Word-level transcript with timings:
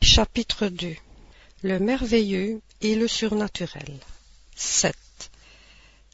Chapitre 0.00 0.68
2 0.68 0.94
Le 1.62 1.78
merveilleux 1.80 2.60
et 2.80 2.94
le 2.94 3.08
surnaturel 3.08 3.98
7. 4.54 4.94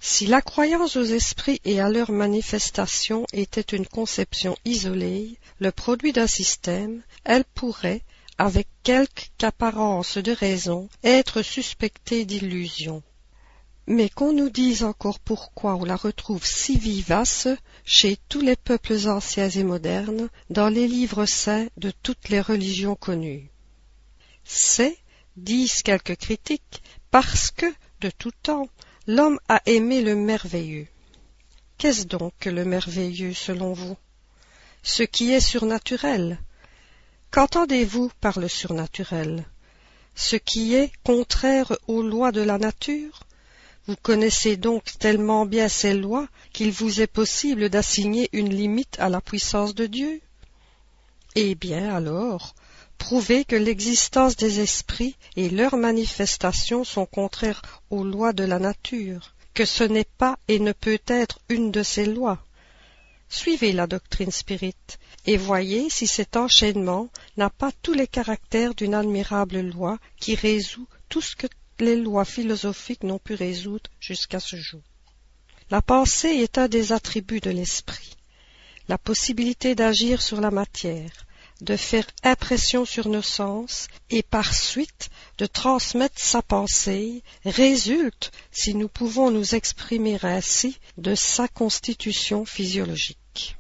Si 0.01 0.27
la 0.27 0.41
croyance 0.41 0.97
aux 0.97 1.05
esprits 1.05 1.61
et 1.67 1.81
à 1.81 1.91
leurs 1.91 2.11
manifestations 2.11 3.27
était 3.33 3.77
une 3.77 3.87
conception 3.87 4.57
isolée, 4.65 5.39
le 5.59 5.71
produit 5.71 6.13
d'un 6.13 6.27
système, 6.27 7.03
elle 7.25 7.45
pourrait, 7.45 8.03
avec 8.39 8.69
quelque 8.83 9.29
apparence 9.43 10.17
de 10.17 10.33
raison, 10.33 10.89
être 11.03 11.43
suspectée 11.43 12.25
d'illusion. 12.25 13.03
Mais 13.87 14.09
qu'on 14.09 14.33
nous 14.33 14.51
dise 14.51 14.83
encore 14.83 15.21
pourquoi 15.21 15.77
on 15.77 15.85
la 15.85 15.97
retrouve 15.97 16.45
si 16.47 16.79
vivace 16.79 17.49
chez 17.85 18.19
tous 18.31 18.41
les 18.41 18.57
peuples 18.57 19.09
anciens 19.09 19.51
et 19.51 19.65
modernes, 19.65 20.31
dans 20.49 20.69
les 20.69 20.89
livres 20.89 21.27
saints 21.27 21.69
de 21.77 21.93
toutes 22.03 22.31
les 22.31 22.41
religions 22.41 22.97
connues. 22.97 23.51
C'est, 24.45 24.97
disent 25.37 25.83
quelques 25.83 26.17
critiques, 26.17 26.83
parce 27.11 27.51
que, 27.51 27.67
de 28.01 28.11
tout 28.11 28.33
temps, 28.43 28.69
l'homme 29.07 29.41
a 29.49 29.61
aimé 29.67 30.03
le 30.03 30.15
merveilleux. 30.15 30.87
Qu'est-ce 31.79 32.07
donc 32.07 32.33
que 32.39 32.51
le 32.51 32.65
merveilleux 32.65 33.35
selon 33.35 33.73
vous? 33.73 33.97
Ce 34.83 35.03
qui 35.03 35.33
est 35.33 35.41
surnaturel. 35.41 36.39
Qu'entendez-vous 37.31 38.11
par 38.21 38.39
le 38.39 38.49
surnaturel? 38.49 39.45
Ce 40.15 40.37
qui 40.37 40.75
est 40.75 40.93
contraire 41.03 41.77
aux 41.89 42.03
lois 42.03 42.31
de 42.31 42.43
la 42.43 42.59
nature? 42.59 43.25
Vous 43.87 43.97
connaissez 43.97 44.57
donc 44.57 44.85
tellement 44.99 45.45
bien 45.45 45.69
ces 45.69 45.95
lois 45.95 46.29
qu'il 46.53 46.71
vous 46.71 47.01
est 47.01 47.07
possible 47.07 47.69
d'assigner 47.69 48.29
une 48.33 48.55
limite 48.55 48.99
à 49.01 49.09
la 49.09 49.21
puissance 49.21 49.75
de 49.75 49.87
Dieu? 49.87 50.21
Eh 51.35 51.55
bien 51.55 51.95
alors, 51.95 52.55
prouvez 53.05 53.45
que 53.45 53.55
l'existence 53.55 54.35
des 54.35 54.61
esprits 54.61 55.15
et 55.37 55.51
leurs 55.51 55.77
manifestations 55.77 56.85
sont 56.85 57.05
contraires 57.05 57.61
aux 57.91 58.03
lois 58.03 58.33
de 58.33 58.45
la 58.45 58.59
nature, 58.59 59.35
que 59.53 59.67
ce 59.67 59.85
n'est 59.85 60.09
pas 60.17 60.39
et 60.49 60.59
ne 60.59 60.73
peut 60.73 61.03
être 61.07 61.39
une 61.51 61.71
de 61.71 61.83
ces 61.83 62.07
lois. 62.07 62.43
Suivez 63.29 63.73
la 63.73 63.87
doctrine 63.87 64.31
spirite, 64.31 64.99
et 65.27 65.37
voyez 65.37 65.91
si 65.91 66.07
cet 66.07 66.35
enchaînement 66.39 67.11
n'a 67.37 67.51
pas 67.51 67.73
tous 67.83 67.93
les 67.93 68.07
caractères 68.07 68.75
d'une 68.75 68.95
admirable 68.95 69.61
loi 69.61 69.99
qui 70.17 70.35
résout 70.35 70.89
tout 71.11 71.21
ce 71.21 71.37
que 71.37 71.47
les 71.81 71.97
lois 71.97 72.25
philosophiques 72.25 73.05
n'ont 73.05 73.19
pu 73.19 73.35
résoudre 73.35 73.91
jusqu'à 74.01 74.41
ce 74.41 74.57
jour. 74.57 74.81
La 75.69 75.83
pensée 75.83 76.29
est 76.29 76.57
un 76.57 76.69
des 76.69 76.93
attributs 76.93 77.41
de 77.41 77.51
l'esprit. 77.51 78.17
La 78.89 78.97
possibilité 78.97 79.75
d'agir 79.75 80.23
sur 80.23 80.41
la 80.41 80.51
matière, 80.51 81.24
de 81.65 81.77
faire 81.77 82.07
impression 82.23 82.85
sur 82.85 83.09
nos 83.09 83.23
sens 83.23 83.89
et 84.11 84.23
par 84.23 84.55
suite 84.55 85.11
de 85.39 85.47
transmettre 85.47 86.21
sa 86.21 86.43
pensée 86.43 87.23
résulte, 87.45 88.31
si 88.53 88.75
nous 88.75 88.89
pouvons 88.89 89.31
nous 89.31 89.55
exprimer 89.55 90.19
ainsi, 90.23 90.79
de 90.99 91.15
sa 91.15 91.49
constitution 91.49 92.45
physiologique. 92.45 93.57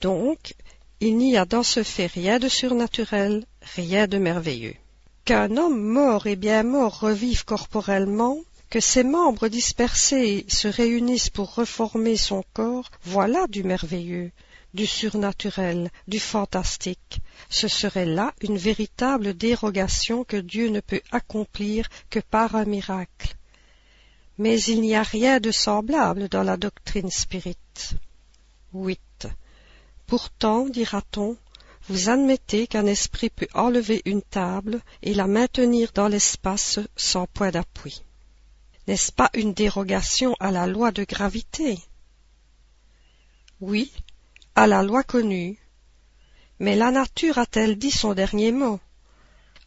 Donc, 0.00 0.54
il 1.00 1.16
n'y 1.16 1.36
a 1.36 1.46
dans 1.46 1.62
ce 1.62 1.82
fait 1.82 2.06
rien 2.06 2.38
de 2.38 2.48
surnaturel, 2.48 3.46
rien 3.76 4.06
de 4.06 4.18
merveilleux 4.18 4.76
qu'un 5.30 5.56
homme 5.56 5.80
mort 5.80 6.26
et 6.26 6.34
bien 6.34 6.64
mort 6.64 6.98
revive 6.98 7.44
corporellement, 7.44 8.38
que 8.68 8.80
ses 8.80 9.04
membres 9.04 9.46
dispersés 9.46 10.44
se 10.48 10.66
réunissent 10.66 11.30
pour 11.30 11.54
reformer 11.54 12.16
son 12.16 12.42
corps, 12.52 12.90
voilà 13.04 13.46
du 13.46 13.62
merveilleux, 13.62 14.32
du 14.74 14.86
surnaturel, 14.86 15.90
du 16.06 16.20
fantastique. 16.20 17.20
Ce 17.48 17.68
serait 17.68 18.06
là 18.06 18.32
une 18.40 18.58
véritable 18.58 19.34
dérogation 19.34 20.24
que 20.24 20.36
Dieu 20.36 20.68
ne 20.68 20.80
peut 20.80 21.02
accomplir 21.10 21.88
que 22.08 22.20
par 22.20 22.54
un 22.54 22.64
miracle. 22.64 23.36
Mais 24.38 24.60
il 24.62 24.80
n'y 24.80 24.94
a 24.94 25.02
rien 25.02 25.40
de 25.40 25.50
semblable 25.50 26.28
dans 26.28 26.42
la 26.42 26.56
doctrine 26.56 27.10
spirite. 27.10 27.94
8. 28.72 29.28
Pourtant, 30.06 30.66
dira-t-on, 30.66 31.36
vous 31.88 32.08
admettez 32.08 32.66
qu'un 32.66 32.86
esprit 32.86 33.30
peut 33.30 33.48
enlever 33.54 34.02
une 34.04 34.22
table 34.22 34.80
et 35.02 35.14
la 35.14 35.26
maintenir 35.26 35.90
dans 35.92 36.08
l'espace 36.08 36.78
sans 36.96 37.26
point 37.26 37.50
d'appui. 37.50 38.02
N'est-ce 38.86 39.12
pas 39.12 39.30
une 39.34 39.54
dérogation 39.54 40.34
à 40.40 40.50
la 40.50 40.66
loi 40.66 40.90
de 40.90 41.04
gravité? 41.04 41.78
Oui, 43.60 43.92
à 44.54 44.66
la 44.66 44.82
loi 44.82 45.02
connue. 45.02 45.58
Mais 46.58 46.76
la 46.76 46.90
nature 46.90 47.38
a-t-elle 47.38 47.76
dit 47.76 47.90
son 47.90 48.14
dernier 48.14 48.52
mot? 48.52 48.80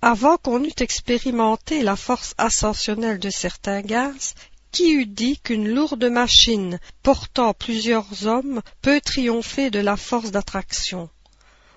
Avant 0.02 0.38
qu'on 0.38 0.64
eût 0.64 0.80
expérimenté 0.80 1.82
la 1.82 1.96
force 1.96 2.36
ascensionnelle 2.38 3.20
de 3.20 3.30
certains 3.30 3.82
gaz, 3.82 4.36
qui 4.72 4.92
eût 4.92 5.06
dit 5.06 5.40
qu'une 5.40 5.70
lourde 5.70 6.04
machine 6.06 6.80
portant 7.04 7.54
plusieurs 7.54 8.28
hommes 8.28 8.62
peut 8.82 9.02
triompher 9.02 9.70
de 9.70 9.80
la 9.80 9.96
force 9.96 10.32
d'attraction? 10.32 11.10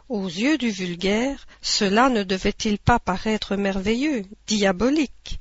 Aux 0.09 0.27
yeux 0.27 0.59
du 0.59 0.71
vulgaire, 0.71 1.47
cela 1.63 2.09
ne 2.09 2.23
devait-il 2.23 2.79
pas 2.79 2.99
paraître 2.99 3.57
merveilleux, 3.57 4.25
diabolique? 4.47 5.41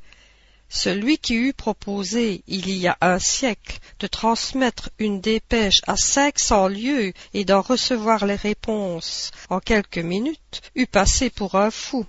Celui 0.75 1.17
qui 1.17 1.35
eût 1.35 1.53
proposé, 1.53 2.43
il 2.47 2.69
y 2.69 2.85
a 2.85 2.97
un 2.99 3.17
siècle, 3.17 3.79
de 3.99 4.07
transmettre 4.07 4.89
une 4.99 5.21
dépêche 5.21 5.79
à 5.87 5.95
cinq 5.95 6.37
cents 6.37 6.67
lieues 6.67 7.13
et 7.33 7.45
d'en 7.45 7.61
recevoir 7.61 8.25
les 8.25 8.35
réponses 8.35 9.31
en 9.49 9.61
quelques 9.61 9.99
minutes, 9.99 10.61
eût 10.75 10.85
passé 10.85 11.29
pour 11.29 11.55
un 11.55 11.71
fou. 11.71 12.05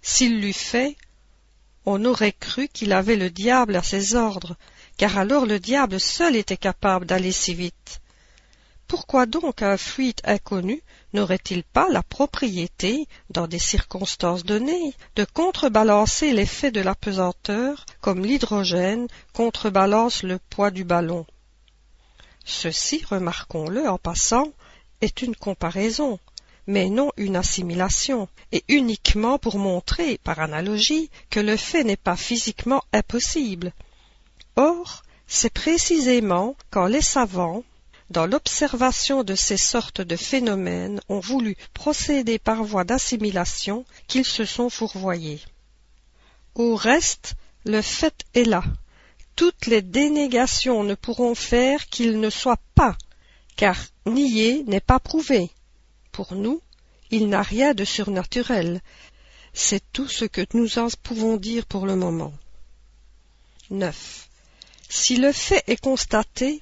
S'il 0.00 0.40
l'eût 0.40 0.52
fait, 0.52 0.96
on 1.86 2.04
aurait 2.04 2.36
cru 2.38 2.68
qu'il 2.68 2.92
avait 2.92 3.16
le 3.16 3.30
diable 3.30 3.74
à 3.74 3.82
ses 3.82 4.14
ordres, 4.14 4.56
car 4.96 5.18
alors 5.18 5.44
le 5.44 5.58
diable 5.58 5.98
seul 5.98 6.36
était 6.36 6.56
capable 6.56 7.04
d'aller 7.04 7.32
si 7.32 7.52
vite. 7.52 8.00
Pourquoi 8.86 9.26
donc 9.26 9.62
un 9.62 9.76
fluide 9.76 10.20
inconnu 10.22 10.82
n'aurait-il 11.12 11.62
pas 11.62 11.88
la 11.88 12.02
propriété, 12.02 13.06
dans 13.30 13.46
des 13.46 13.58
circonstances 13.58 14.44
données, 14.44 14.94
de 15.16 15.24
contrebalancer 15.24 16.32
l'effet 16.32 16.70
de 16.70 16.80
la 16.80 16.94
pesanteur, 16.94 17.86
comme 18.00 18.24
l'hydrogène 18.24 19.08
contrebalance 19.32 20.22
le 20.22 20.38
poids 20.38 20.70
du 20.70 20.84
ballon? 20.84 21.26
Ceci, 22.44 23.04
remarquons-le 23.04 23.88
en 23.88 23.98
passant, 23.98 24.52
est 25.00 25.22
une 25.22 25.36
comparaison, 25.36 26.18
mais 26.66 26.88
non 26.88 27.10
une 27.16 27.36
assimilation, 27.36 28.28
et 28.52 28.64
uniquement 28.68 29.38
pour 29.38 29.58
montrer, 29.58 30.18
par 30.18 30.40
analogie, 30.40 31.10
que 31.30 31.40
le 31.40 31.56
fait 31.56 31.84
n'est 31.84 31.96
pas 31.96 32.16
physiquement 32.16 32.82
impossible. 32.92 33.72
Or, 34.56 35.02
c'est 35.26 35.52
précisément 35.52 36.56
quand 36.70 36.86
les 36.86 37.02
savants, 37.02 37.62
dans 38.10 38.26
l'observation 38.26 39.22
de 39.22 39.36
ces 39.36 39.56
sortes 39.56 40.00
de 40.00 40.16
phénomènes, 40.16 41.00
ont 41.08 41.20
voulu 41.20 41.56
procéder 41.72 42.38
par 42.38 42.64
voie 42.64 42.84
d'assimilation 42.84 43.84
qu'ils 44.08 44.26
se 44.26 44.44
sont 44.44 44.68
fourvoyés. 44.68 45.40
Au 46.56 46.74
reste, 46.74 47.34
le 47.64 47.80
fait 47.80 48.24
est 48.34 48.44
là. 48.44 48.64
Toutes 49.36 49.66
les 49.66 49.80
dénégations 49.80 50.82
ne 50.82 50.94
pourront 50.94 51.36
faire 51.36 51.86
qu'il 51.86 52.18
ne 52.18 52.30
soit 52.30 52.60
pas, 52.74 52.98
car 53.56 53.76
nier 54.06 54.64
n'est 54.66 54.80
pas 54.80 54.98
prouvé. 54.98 55.50
Pour 56.10 56.34
nous, 56.34 56.60
il 57.10 57.28
n'a 57.28 57.42
rien 57.42 57.74
de 57.74 57.84
surnaturel. 57.84 58.80
C'est 59.52 59.82
tout 59.92 60.08
ce 60.08 60.24
que 60.24 60.44
nous 60.52 60.78
en 60.78 60.88
pouvons 61.02 61.36
dire 61.36 61.64
pour 61.64 61.86
le 61.86 61.94
moment. 61.94 62.32
9. 63.70 64.28
Si 64.88 65.16
le 65.16 65.30
fait 65.30 65.62
est 65.68 65.80
constaté, 65.80 66.60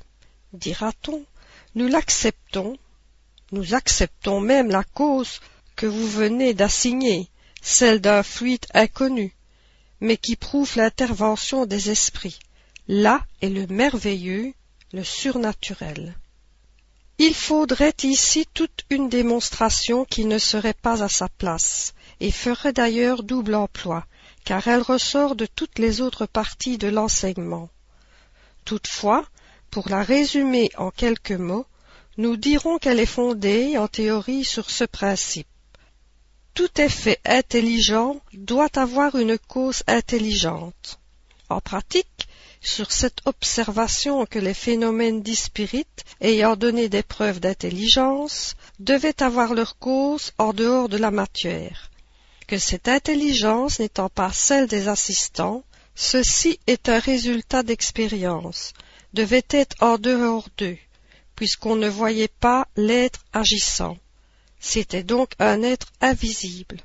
dira-t-on, 0.53 1.25
nous 1.75 1.89
l'acceptons, 1.89 2.77
nous 3.53 3.75
acceptons 3.75 4.41
même 4.41 4.71
la 4.71 4.85
cause 4.85 5.41
que 5.77 5.87
vous 5.87 6.09
venez 6.09 6.55
d'assigner, 6.55 7.29
celle 7.63 8.01
d'un 8.01 8.23
fluide 8.23 8.67
inconnu, 8.75 9.35
mais 10.01 10.17
qui 10.17 10.37
prouve 10.37 10.77
l'intervention 10.77 11.67
des 11.67 11.91
esprits. 11.91 12.39
Là 12.89 13.25
est 13.43 13.49
le 13.49 13.67
merveilleux, 13.67 14.55
le 14.93 15.05
surnaturel. 15.05 16.15
Il 17.19 17.35
faudrait 17.35 17.97
ici 18.05 18.47
toute 18.55 18.85
une 18.91 19.09
démonstration 19.09 20.05
qui 20.05 20.25
ne 20.25 20.39
serait 20.39 20.73
pas 20.75 21.03
à 21.03 21.09
sa 21.09 21.29
place, 21.29 21.95
et 22.21 22.31
ferait 22.31 22.73
d'ailleurs 22.73 23.23
double 23.23 23.55
emploi, 23.55 24.07
car 24.45 24.67
elle 24.69 24.83
ressort 24.83 25.35
de 25.35 25.47
toutes 25.47 25.79
les 25.79 26.01
autres 26.01 26.27
parties 26.27 26.79
de 26.79 26.89
l'enseignement. 26.89 27.69
Toutefois, 28.65 29.27
pour 29.71 29.89
la 29.89 30.03
résumer 30.03 30.71
en 30.77 30.91
quelques 30.91 31.33
mots, 31.33 31.67
nous 32.17 32.37
dirons 32.37 32.79
qu'elle 32.79 33.01
est 33.01 33.07
fondée 33.07 33.79
en 33.79 33.89
théorie 33.89 34.45
sur 34.45 34.71
ce 34.71 34.85
principe. 34.85 35.47
Tout 36.55 36.81
effet 36.81 37.21
intelligent 37.25 38.21
doit 38.33 38.77
avoir 38.77 39.15
une 39.15 39.39
cause 39.39 39.83
intelligente. 39.87 40.99
En 41.49 41.61
pratique, 41.61 42.29
sur 42.61 42.91
cette 42.91 43.21
observation 43.27 44.27
que 44.27 44.39
les 44.39 44.55
phénomènes 44.55 45.23
dispirites, 45.23 46.05
ayant 46.21 46.57
donné 46.57 46.89
des 46.89 47.05
preuves 47.05 47.39
d'intelligence, 47.39 48.57
devaient 48.81 49.23
avoir 49.23 49.55
leur 49.55 49.79
cause 49.79 50.33
en 50.39 50.53
dehors 50.53 50.89
de 50.89 50.97
la 50.97 51.11
matière. 51.11 51.91
que 52.49 52.59
cette 52.59 52.89
intelligence 52.89 53.79
n'étant 53.79 54.09
pas 54.09 54.33
celle 54.33 54.67
des 54.67 54.89
assistants, 54.89 55.63
ceci 55.95 56.59
est 56.67 56.89
un 56.89 56.99
résultat 56.99 57.63
d'expérience, 57.63 58.73
devait 59.15 59.47
être 59.51 59.77
en 59.81 59.99
dehors 59.99 60.49
d'eux, 60.57 60.79
puisqu'on 61.35 61.77
ne 61.77 61.89
voyait 61.89 62.29
pas 62.41 62.67
l'être 62.77 63.25
agissant. 63.33 63.97
C'était 64.61 65.05
donc 65.05 65.33
un 65.39 65.63
être 65.63 65.89
invisible. 66.01 66.79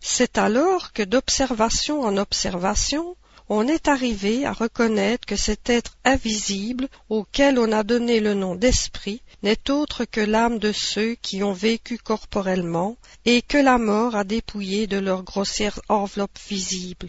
C'est 0.00 0.38
alors 0.38 0.92
que 0.92 1.02
d'observation 1.02 2.02
en 2.02 2.16
observation, 2.16 3.16
on 3.48 3.68
est 3.68 3.88
arrivé 3.88 4.46
à 4.46 4.52
reconnaître 4.52 5.26
que 5.26 5.36
cet 5.36 5.68
être 5.68 5.96
invisible, 6.04 6.88
auquel 7.10 7.58
on 7.58 7.72
a 7.72 7.82
donné 7.82 8.20
le 8.20 8.34
nom 8.34 8.54
d'esprit, 8.54 9.20
n'est 9.42 9.70
autre 9.70 10.04
que 10.06 10.20
l'âme 10.20 10.58
de 10.58 10.72
ceux 10.72 11.14
qui 11.16 11.42
ont 11.42 11.52
vécu 11.52 11.98
corporellement 11.98 12.96
et 13.26 13.42
que 13.42 13.58
la 13.58 13.76
mort 13.76 14.14
a 14.14 14.24
dépouillé 14.24 14.86
de 14.86 14.96
leur 14.96 15.22
grossière 15.22 15.78
enveloppe 15.88 16.38
visible, 16.48 17.08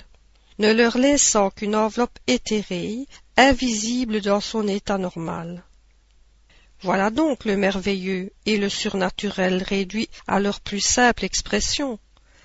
ne 0.60 0.74
leur 0.74 0.98
laissant 0.98 1.50
qu'une 1.52 1.76
enveloppe 1.76 2.20
éthérée, 2.28 3.08
invisible 3.38 4.22
dans 4.22 4.42
son 4.42 4.68
état 4.68 4.98
normal. 4.98 5.64
Voilà 6.82 7.10
donc 7.10 7.46
le 7.46 7.58
merveilleux 7.58 8.32
et 8.46 8.58
le 8.58 8.70
surnaturel 8.70 9.64
réduit 9.64 10.10
à 10.28 10.40
leur 10.40 10.62
plus 10.62 10.82
simple 10.82 11.26
expression. 11.26 12.00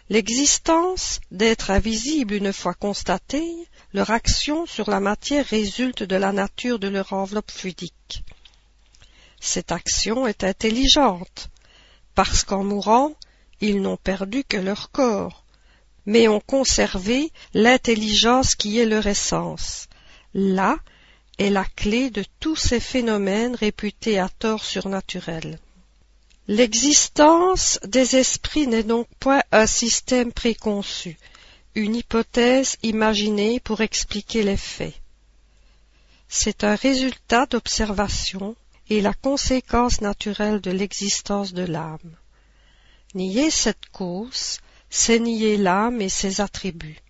L'existence 0.08 1.20
d'êtres 1.31 1.70
invisibles 1.70 2.34
une 2.34 2.52
fois 2.52 2.75
constatée, 2.75 3.54
leur 3.92 4.10
action 4.10 4.66
sur 4.66 4.90
la 4.90 4.98
matière 4.98 5.46
résulte 5.46 6.02
de 6.02 6.16
la 6.16 6.32
nature 6.32 6.78
de 6.78 6.88
leur 6.88 7.12
enveloppe 7.12 7.50
fluidique. 7.50 8.25
Cette 9.40 9.72
action 9.72 10.26
est 10.26 10.43
intelligente, 10.43 11.50
parce 12.14 12.43
qu'en 12.43 12.64
mourant, 12.64 13.12
ils 13.60 13.81
n'ont 13.81 13.96
perdu 13.96 14.43
que 14.43 14.56
leur 14.56 14.90
corps, 14.90 15.44
mais 16.06 16.28
ont 16.28 16.40
conservé 16.40 17.31
l'intelligence 17.54 18.54
qui 18.54 18.78
est 18.78 18.86
leur 18.86 19.06
essence. 19.06 19.86
Là 20.35 20.79
est 21.38 21.50
la 21.50 21.65
clé 21.65 22.11
de 22.11 22.25
tous 22.38 22.56
ces 22.56 22.81
phénomènes 22.81 23.55
réputés 23.55 24.19
à 24.19 24.29
tort 24.29 24.65
surnaturels. 24.65 25.59
L'existence 26.49 27.79
des 27.85 28.17
esprits 28.17 28.67
n'est 28.67 28.82
donc 28.82 29.06
point 29.19 29.43
un 29.53 29.67
système 29.67 30.32
préconçu, 30.32 31.17
une 31.75 31.94
hypothèse 31.94 32.77
imaginée 32.82 33.61
pour 33.61 33.81
expliquer 33.81 34.43
les 34.43 34.56
faits. 34.56 34.94
C'est 36.29 36.65
un 36.65 36.75
résultat 36.75 37.47
d'observation 37.47 38.56
et 38.88 39.00
la 39.00 39.15
conséquence 39.15 40.00
naturelle 40.00 40.61
de 40.61 40.71
l'existence 40.71 41.53
de 41.53 41.65
l'âme. 41.65 42.17
Nier 43.15 43.50
cette 43.50 43.87
cause, 43.93 44.59
c'est 44.91 45.19
nier 45.19 45.56
l'âme 45.56 46.00
et 46.00 46.09
ses 46.09 46.41
attributs. 46.41 47.00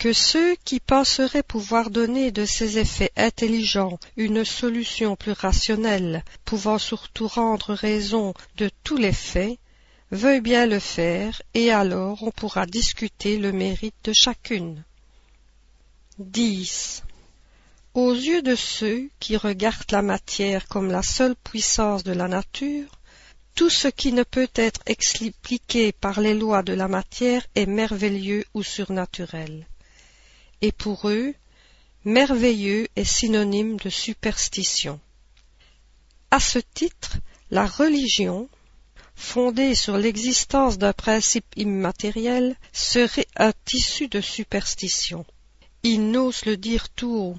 Que 0.00 0.14
ceux 0.14 0.56
qui 0.64 0.80
penseraient 0.80 1.42
pouvoir 1.42 1.90
donner 1.90 2.30
de 2.30 2.46
ces 2.46 2.78
effets 2.78 3.12
intelligents 3.16 3.98
une 4.16 4.46
solution 4.46 5.14
plus 5.14 5.32
rationnelle, 5.32 6.24
pouvant 6.46 6.78
surtout 6.78 7.28
rendre 7.28 7.74
raison 7.74 8.32
de 8.56 8.70
tous 8.82 8.96
les 8.96 9.12
faits, 9.12 9.58
veuillent 10.10 10.40
bien 10.40 10.64
le 10.64 10.78
faire, 10.78 11.42
et 11.52 11.70
alors 11.70 12.22
on 12.22 12.30
pourra 12.30 12.64
discuter 12.64 13.36
le 13.36 13.52
mérite 13.52 13.94
de 14.04 14.14
chacune. 14.14 14.84
10. 16.18 17.02
Aux 17.92 18.14
yeux 18.14 18.40
de 18.40 18.54
ceux 18.54 19.10
qui 19.20 19.36
regardent 19.36 19.92
la 19.92 20.00
matière 20.00 20.66
comme 20.66 20.90
la 20.90 21.02
seule 21.02 21.36
puissance 21.36 22.04
de 22.04 22.12
la 22.12 22.26
nature, 22.26 22.88
tout 23.54 23.68
ce 23.68 23.88
qui 23.88 24.14
ne 24.14 24.22
peut 24.22 24.48
être 24.54 24.80
expliqué 24.86 25.92
par 25.92 26.22
les 26.22 26.32
lois 26.32 26.62
de 26.62 26.72
la 26.72 26.88
matière 26.88 27.46
est 27.54 27.66
merveilleux 27.66 28.46
ou 28.54 28.62
surnaturel. 28.62 29.66
Et 30.62 30.72
pour 30.72 31.08
eux, 31.08 31.34
merveilleux 32.04 32.88
est 32.96 33.04
synonyme 33.04 33.76
de 33.76 33.88
superstition. 33.88 35.00
À 36.30 36.38
ce 36.38 36.58
titre, 36.58 37.16
la 37.50 37.66
religion, 37.66 38.48
fondée 39.14 39.74
sur 39.74 39.96
l'existence 39.96 40.78
d'un 40.78 40.92
principe 40.92 41.46
immatériel, 41.56 42.56
serait 42.72 43.26
un 43.36 43.52
tissu 43.64 44.08
de 44.08 44.20
superstition. 44.20 45.24
Ils 45.82 46.10
n'osent 46.10 46.44
le 46.44 46.56
dire 46.56 46.90
tout 46.90 47.14
haut, 47.14 47.38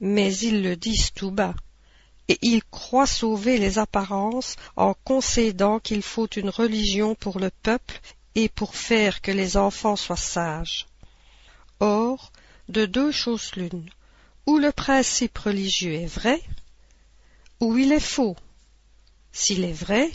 mais 0.00 0.36
ils 0.36 0.62
le 0.62 0.74
disent 0.76 1.12
tout 1.14 1.30
bas, 1.30 1.54
et 2.28 2.38
ils 2.42 2.64
croient 2.64 3.06
sauver 3.06 3.56
les 3.58 3.78
apparences 3.78 4.56
en 4.76 4.94
concédant 4.94 5.78
qu'il 5.78 6.02
faut 6.02 6.26
une 6.26 6.50
religion 6.50 7.14
pour 7.14 7.38
le 7.38 7.50
peuple 7.50 8.00
et 8.34 8.48
pour 8.48 8.74
faire 8.74 9.20
que 9.20 9.30
les 9.30 9.56
enfants 9.56 9.96
soient 9.96 10.16
sages. 10.16 10.86
Or, 11.78 12.31
de 12.72 12.86
deux 12.86 13.12
choses 13.12 13.52
l'une, 13.54 13.88
ou 14.46 14.58
le 14.58 14.72
principe 14.72 15.38
religieux 15.38 15.94
est 15.94 16.06
vrai, 16.06 16.42
ou 17.60 17.76
il 17.76 17.92
est 17.92 18.00
faux. 18.00 18.36
S'il 19.30 19.62
est 19.64 19.72
vrai, 19.72 20.10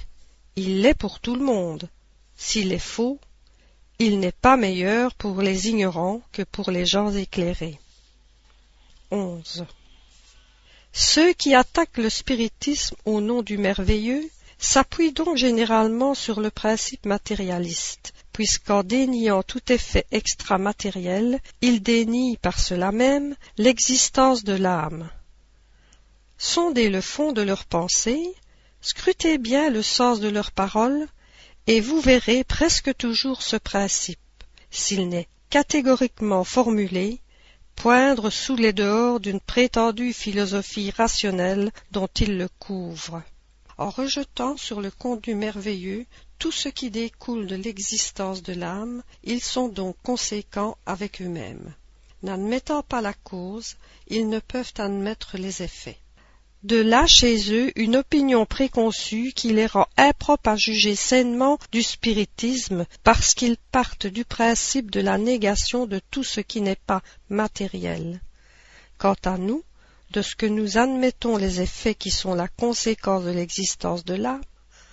il 0.55 0.81
l'est 0.81 0.97
pour 0.97 1.19
tout 1.19 1.35
le 1.35 1.45
monde. 1.45 1.87
S'il 2.35 2.73
est 2.73 2.87
faux, 2.95 3.19
il 3.99 4.19
n'est 4.19 4.31
pas 4.31 4.57
meilleur 4.57 5.13
pour 5.15 5.41
les 5.41 5.69
ignorants 5.69 6.21
que 6.31 6.41
pour 6.41 6.71
les 6.71 6.85
gens 6.85 7.11
éclairés. 7.11 7.79
11. 9.11 9.65
Ceux 10.91 11.33
qui 11.33 11.53
attaquent 11.53 11.97
le 11.97 12.09
spiritisme 12.09 12.95
au 13.05 13.21
nom 13.21 13.43
du 13.43 13.57
merveilleux 13.57 14.27
s'appuient 14.57 15.13
donc 15.13 15.37
généralement 15.37 16.15
sur 16.15 16.41
le 16.41 16.49
principe 16.49 17.05
matérialiste, 17.05 18.13
puisqu'en 18.37 18.83
déniant 18.83 19.41
tout 19.41 19.71
effet 19.71 20.05
extramatériel, 20.11 21.39
ils 21.61 21.81
dénient 21.81 22.37
par 22.37 22.59
cela 22.59 22.91
même 22.91 23.35
l'existence 23.57 24.43
de 24.43 24.53
l'âme. 24.53 25.09
Sondez 26.37 26.89
le 26.89 27.01
fond 27.01 27.31
de 27.31 27.41
leurs 27.41 27.65
pensées, 27.65 28.35
scrutez 28.79 29.39
bien 29.39 29.71
le 29.71 29.81
sens 29.81 30.19
de 30.19 30.29
leurs 30.29 30.51
paroles, 30.51 31.07
et 31.65 31.81
vous 31.81 31.99
verrez 31.99 32.43
presque 32.43 32.95
toujours 32.95 33.41
ce 33.41 33.55
principe, 33.55 34.19
s'il 34.69 35.09
n'est 35.09 35.29
catégoriquement 35.49 36.43
formulé, 36.43 37.19
poindre 37.75 38.29
sous 38.29 38.55
les 38.55 38.71
dehors 38.71 39.19
d'une 39.19 39.39
prétendue 39.39 40.13
philosophie 40.13 40.91
rationnelle 40.91 41.71
dont 41.89 42.09
il 42.19 42.37
le 42.37 42.49
couvre. 42.59 43.23
En 43.79 43.89
rejetant 43.89 44.57
sur 44.57 44.79
le 44.79 44.91
contenu 44.91 45.33
merveilleux 45.33 46.05
tout 46.39 46.51
ce 46.51 46.69
qui 46.69 46.91
découle 46.91 47.47
de 47.47 47.55
l'existence 47.55 48.43
de 48.43 48.53
l'âme, 48.53 49.03
ils 49.23 49.43
sont 49.43 49.67
donc 49.67 49.95
conséquents 50.03 50.77
avec 50.85 51.21
eux-mêmes. 51.21 51.73
N'admettant 52.23 52.83
pas 52.83 53.01
la 53.01 53.13
cause, 53.13 53.75
ils 54.07 54.29
ne 54.29 54.39
peuvent 54.39 54.73
admettre 54.77 55.37
les 55.37 55.63
effets 55.63 55.99
de 56.63 56.77
là 56.77 57.05
chez 57.07 57.53
eux 57.53 57.71
une 57.75 57.95
opinion 57.95 58.45
préconçue 58.45 59.31
qui 59.33 59.53
les 59.53 59.67
rend 59.67 59.87
impropres 59.95 60.49
à 60.49 60.55
juger 60.55 60.95
sainement 60.95 61.59
du 61.71 61.81
spiritisme 61.83 62.85
parce 63.03 63.33
qu'ils 63.33 63.57
partent 63.71 64.07
du 64.07 64.25
principe 64.25 64.91
de 64.91 64.99
la 64.99 65.17
négation 65.17 65.85
de 65.85 66.01
tout 66.11 66.23
ce 66.23 66.41
qui 66.41 66.61
n'est 66.61 66.75
pas 66.75 67.01
matériel. 67.29 68.19
Quant 68.97 69.15
à 69.23 69.37
nous, 69.37 69.63
de 70.11 70.21
ce 70.21 70.35
que 70.35 70.45
nous 70.45 70.77
admettons 70.77 71.37
les 71.37 71.61
effets 71.61 71.95
qui 71.95 72.11
sont 72.11 72.33
la 72.33 72.47
conséquence 72.47 73.23
de 73.23 73.31
l'existence 73.31 74.03
de 74.03 74.15
l'âme, 74.15 74.41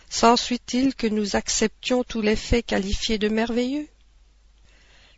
s'ensuit-il 0.09 0.95
que 0.95 1.07
nous 1.07 1.37
acceptions 1.37 2.05
tous 2.05 2.21
les 2.21 2.37
faits 2.37 2.67
qualifiés 2.67 3.19
de 3.19 3.29
merveilleux? 3.29 3.89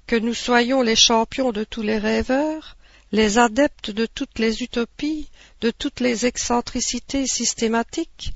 Que 0.07 0.16
nous 0.16 0.35
soyons 0.35 0.83
les 0.83 0.97
champions 0.97 1.52
de 1.52 1.64
tous 1.64 1.83
les 1.83 1.99
rêveurs, 1.99 2.76
les 3.12 3.38
adeptes 3.38 3.90
de 3.90 4.07
toutes 4.07 4.38
les 4.38 4.62
utopies, 4.62 5.28
de 5.61 5.71
toutes 5.71 6.00
les 6.00 6.26
excentricités 6.26 7.26
systématiques? 7.26 8.33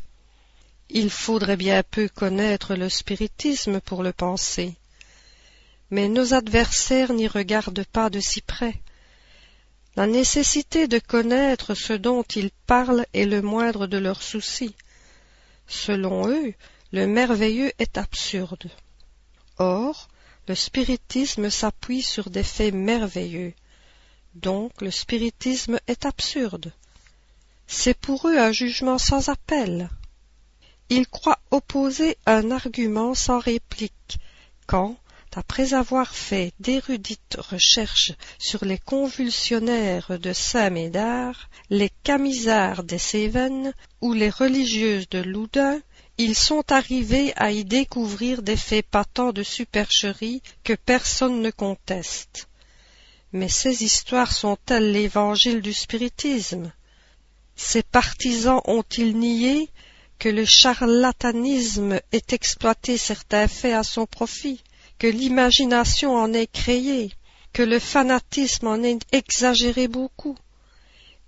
Il 0.88 1.11
faudrait 1.11 1.57
bien 1.57 1.83
peu 1.83 2.09
connaître 2.09 2.75
le 2.75 2.88
spiritisme 2.88 3.80
pour 3.80 4.02
le 4.02 4.12
penser. 4.12 4.75
Mais 5.90 6.09
nos 6.09 6.35
adversaires 6.35 7.12
n'y 7.12 7.28
regardent 7.28 7.85
pas 7.85 8.11
de 8.11 8.21
si 8.21 8.40
près. 8.40 8.75
La 9.97 10.07
nécessité 10.07 10.88
de 10.88 10.99
connaître 10.99 11.75
ce 11.75 11.92
dont 11.92 12.23
ils 12.23 12.50
parlent 12.66 13.07
est 13.12 13.25
le 13.25 13.42
moindre 13.42 13.87
de 13.87 13.99
leurs 13.99 14.23
soucis. 14.23 14.75
Selon 15.70 16.28
eux, 16.28 16.52
le 16.90 17.06
merveilleux 17.06 17.72
est 17.78 17.96
absurde. 17.96 18.68
Or, 19.56 20.08
le 20.48 20.56
spiritisme 20.56 21.48
s'appuie 21.48 22.02
sur 22.02 22.28
des 22.28 22.42
faits 22.42 22.74
merveilleux. 22.74 23.54
Donc 24.34 24.82
le 24.82 24.90
spiritisme 24.90 25.78
est 25.86 26.06
absurde. 26.06 26.72
C'est 27.68 27.96
pour 27.96 28.26
eux 28.26 28.36
un 28.36 28.50
jugement 28.50 28.98
sans 28.98 29.28
appel. 29.28 29.88
Ils 30.88 31.06
croient 31.06 31.38
opposer 31.52 32.18
un 32.26 32.50
argument 32.50 33.14
sans 33.14 33.38
réplique, 33.38 34.18
quand, 34.66 34.96
après 35.37 35.75
avoir 35.75 36.14
fait 36.14 36.52
d'érudites 36.60 37.37
recherches 37.38 38.12
sur 38.38 38.64
les 38.64 38.78
convulsionnaires 38.78 40.18
de 40.18 40.32
Saint-Médard, 40.32 41.49
les 41.70 41.90
camisards 42.02 42.82
des 42.82 42.99
Cévennes 42.99 43.72
ou 44.00 44.12
les 44.12 44.30
religieuses 44.30 45.08
de 45.08 45.20
Loudun, 45.20 45.80
ils 46.18 46.34
sont 46.34 46.70
arrivés 46.70 47.32
à 47.37 47.50
y 47.50 47.64
découvrir 47.64 48.42
des 48.42 48.56
faits 48.56 48.87
patents 48.87 49.32
de 49.32 49.42
supercherie 49.42 50.42
que 50.64 50.75
personne 50.75 51.40
ne 51.40 51.50
conteste. 51.50 52.49
Mais 53.32 53.49
ces 53.49 53.84
histoires 53.84 54.32
sont-elles 54.32 54.92
l'évangile 54.92 55.62
du 55.62 55.72
spiritisme? 55.72 56.72
Ces 57.56 57.82
partisans 57.82 58.60
ont-ils 58.64 59.16
nié 59.16 59.70
que 60.18 60.28
le 60.28 60.44
charlatanisme 60.44 62.00
ait 62.12 62.22
exploité 62.32 62.99
certains 62.99 63.49
faits 63.49 63.75
à 63.75 63.82
son 63.82 64.06
profit, 64.06 64.62
que 65.00 65.09
l'imagination 65.09 66.14
en 66.14 66.33
ait 66.33 66.47
créé, 66.47 67.11
que 67.52 67.64
le 67.64 67.80
fanatisme 67.80 68.69
en 68.69 68.80
ait 68.85 69.00
exagéré 69.11 69.88
beaucoup 69.88 70.37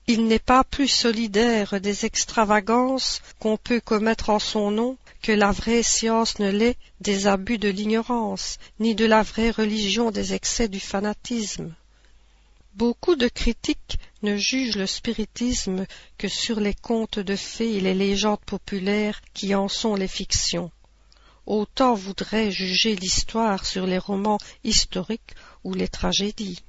il 0.08 0.26
n'est 0.26 0.40
pas 0.40 0.64
plus 0.64 0.88
solidaire 0.88 1.80
des 1.80 2.04
extravagances 2.04 3.22
qu'on 3.38 3.56
peut 3.56 3.80
commettre 3.80 4.30
en 4.30 4.40
son 4.40 4.70
nom 4.70 4.96
que 5.22 5.30
la 5.30 5.52
vraie 5.52 5.84
science 5.84 6.40
ne 6.40 6.50
l'est 6.50 6.76
des 7.00 7.28
abus 7.28 7.58
de 7.58 7.68
l'ignorance, 7.68 8.58
ni 8.80 8.96
de 8.96 9.04
la 9.04 9.22
vraie 9.22 9.50
religion 9.50 10.10
des 10.10 10.34
excès 10.34 10.66
du 10.66 10.80
fanatisme. 10.80 11.72
Beaucoup 12.74 13.14
de 13.14 13.28
critiques 13.28 13.98
ne 14.22 14.36
jugent 14.36 14.76
le 14.76 14.86
spiritisme 14.86 15.86
que 16.18 16.26
sur 16.26 16.58
les 16.58 16.74
contes 16.74 17.20
de 17.20 17.36
fées 17.36 17.74
et 17.76 17.80
les 17.80 17.94
légendes 17.94 18.40
populaires 18.44 19.20
qui 19.34 19.54
en 19.54 19.68
sont 19.68 19.94
les 19.94 20.08
fictions. 20.08 20.72
Autant 21.46 21.94
voudraient 21.94 22.50
juger 22.50 22.94
l'histoire 22.96 23.66
sur 23.66 23.86
les 23.86 23.98
romans 23.98 24.38
historiques 24.64 25.34
ou 25.64 25.74
les 25.74 25.88
tragédies. 25.88 26.62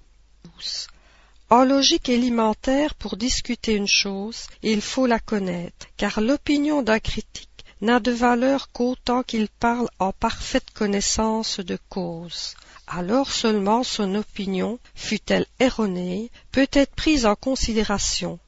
En 1.50 1.66
logique 1.66 2.10
élémentaire, 2.10 2.96
pour 2.96 3.18
discuter 3.18 3.76
une 3.76 3.88
chose, 3.88 4.48
il 4.64 4.82
faut 4.82 5.06
la 5.06 5.20
connaître, 5.20 5.88
car 5.98 6.22
l'opinion 6.22 6.82
d'un 6.82 7.00
critique 7.00 7.50
n'a 7.82 8.00
de 8.00 8.12
valeur 8.12 8.72
qu'autant 8.72 9.24
qu'il 9.24 9.50
parle 9.50 9.90
en 10.00 10.14
parfaite 10.14 10.72
connaissance 10.74 11.60
de 11.60 11.78
cause. 11.90 12.56
Alors 12.88 13.32
seulement 13.32 13.84
son 13.84 14.16
opinion, 14.16 14.80
fût-elle 14.96 15.46
erronée, 15.60 16.32
peut 16.52 16.70
être 16.72 16.96
prise 16.96 17.26
en 17.26 17.36
considération. 17.36 18.40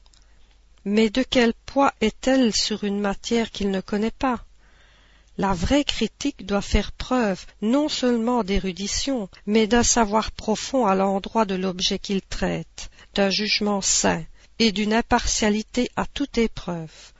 Mais 0.84 1.10
de 1.10 1.22
quel 1.22 1.52
poids 1.66 1.92
est-elle 2.00 2.54
sur 2.54 2.84
une 2.84 3.00
matière 3.00 3.50
qu'il 3.50 3.70
ne 3.70 3.80
connaît 3.80 4.10
pas? 4.10 4.45
La 5.38 5.52
vraie 5.52 5.84
critique 5.84 6.46
doit 6.46 6.62
faire 6.62 6.92
preuve 6.92 7.44
non 7.60 7.88
seulement 7.88 8.42
d'érudition, 8.42 9.28
mais 9.44 9.66
d'un 9.66 9.82
savoir 9.82 10.30
profond 10.30 10.86
à 10.86 10.94
l'endroit 10.94 11.44
de 11.44 11.54
l'objet 11.54 11.98
qu'il 11.98 12.22
traite, 12.22 12.90
d'un 13.14 13.28
jugement 13.28 13.82
sain 13.82 14.24
et 14.58 14.72
d'une 14.72 14.94
impartialité 14.94 15.90
à 15.94 16.06
toute 16.06 16.38
épreuve. 16.38 17.12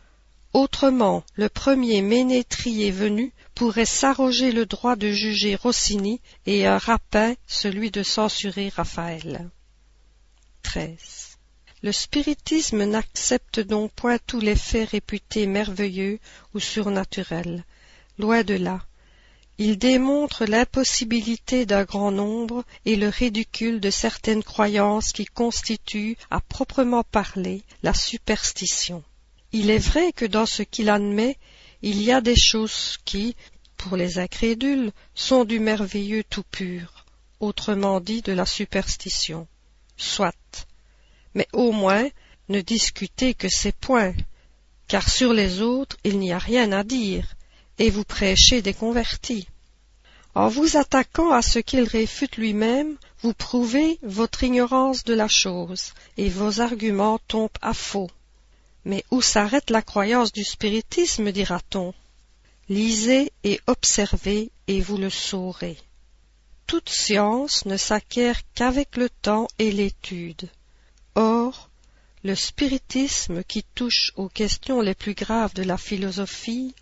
Autrement, 0.55 1.23
le 1.35 1.51
premier 1.51 2.01
ménétrier 2.01 2.91
venu 2.91 3.35
pourrait 3.55 3.85
s'arroger 3.85 4.53
le 4.53 4.65
droit 4.65 4.97
de 4.97 5.11
juger 5.11 5.55
Rossini 5.55 6.23
et 6.47 6.67
un 6.67 6.79
rapin 6.79 7.35
celui 7.47 7.91
de 7.91 8.03
censurer 8.03 8.71
Raphaël. 8.71 9.51
13. 10.63 11.37
Le 11.83 11.93
spiritisme 11.93 12.85
n'accepte 12.85 13.61
donc 13.61 13.93
point 13.93 14.17
tous 14.27 14.41
les 14.41 14.57
faits 14.57 14.89
réputés 14.89 15.47
merveilleux 15.47 16.19
ou 16.55 16.61
surnaturels. 16.61 17.65
Loin 18.19 18.43
de 18.43 18.55
là, 18.55 18.85
il 19.59 19.79
démontre 19.79 20.45
l'impossibilité 20.45 21.65
d'un 21.65 21.85
grand 21.85 22.11
nombre 22.11 22.65
et 22.85 22.97
le 22.97 23.09
ridicule 23.09 23.81
de 23.81 23.91
certaines 23.91 24.43
croyances 24.43 25.13
qui 25.13 25.25
constituent, 25.25 26.17
à 26.31 26.41
proprement 26.41 27.05
parler, 27.05 27.63
la 27.83 27.95
superstition. 27.95 29.03
Il 29.53 29.71
est 29.71 29.79
vrai 29.79 30.13
que 30.13 30.27
dans 30.27 30.45
ce 30.45 30.63
qu'il 30.63 30.91
admet, 30.91 31.39
il 31.81 32.03
y 32.03 32.13
a 32.13 32.21
des 32.21 32.37
choses 32.37 32.99
qui, 33.05 33.37
pour 33.77 33.97
les 33.97 34.19
incrédules, 34.19 34.93
sont 35.15 35.45
du 35.45 35.59
merveilleux 35.59 36.25
tout 36.25 36.43
pur, 36.43 37.07
autrement 37.41 38.01
dit 38.01 38.23
de 38.23 38.33
la 38.33 38.45
superstition. 38.45 39.47
Soit. 39.97 40.67
Mais 41.35 41.49
au 41.53 41.73
moins, 41.73 42.09
ne 42.49 42.61
discutez 42.61 43.35
que 43.35 43.49
ces 43.49 43.73
points, 43.73 44.15
car 44.89 45.09
sur 45.09 45.33
les 45.33 45.61
autres 45.61 45.97
il 46.05 46.19
n'y 46.19 46.33
a 46.33 46.39
rien 46.39 46.73
à 46.73 46.85
dire, 46.85 47.36
et 47.79 47.91
vous 47.91 48.05
prêchez 48.05 48.63
des 48.63 48.75
convertis. 48.75 49.49
En 50.35 50.49
vous 50.49 50.77
attaquant 50.77 51.33
à 51.33 51.41
ce 51.41 51.59
qu'il 51.59 51.85
réfute 51.85 52.37
lui-même, 52.37 52.97
vous 53.23 53.33
prouvez 53.33 53.99
votre 54.03 54.45
ignorance 54.45 55.03
de 55.05 55.15
la 55.15 55.29
chose, 55.29 55.95
et 56.19 56.29
vos 56.29 56.61
arguments 56.61 57.19
tombent 57.27 57.59
à 57.63 57.73
faux. 57.73 58.11
Mais 58.85 59.03
où 59.11 59.23
s'arrête 59.23 59.71
la 59.71 59.83
croyance 59.83 60.33
du 60.33 60.45
spiritisme, 60.45 61.33
dira-t-on? 61.33 61.95
Lisez 62.69 63.33
et 63.45 63.61
observez, 63.67 64.51
et 64.69 64.81
vous 64.81 64.99
le 64.99 65.09
saurez. 65.11 65.79
Toute 66.67 66.91
science 66.91 67.65
ne 67.65 67.77
s'acquiert 67.77 68.41
qu'avec 68.55 68.97
le 68.97 69.09
temps 69.09 69.49
et 69.59 69.71
l'étude. 69.71 70.51
Or, 71.15 71.71
le 72.25 72.35
spiritisme 72.35 73.43
qui 73.45 73.63
touche 73.75 74.13
aux 74.17 74.29
questions 74.29 74.81
les 74.81 74.95
plus 74.95 75.15
graves 75.15 75.55
de 75.55 75.63
la 75.63 75.79
philosophie 75.79 76.75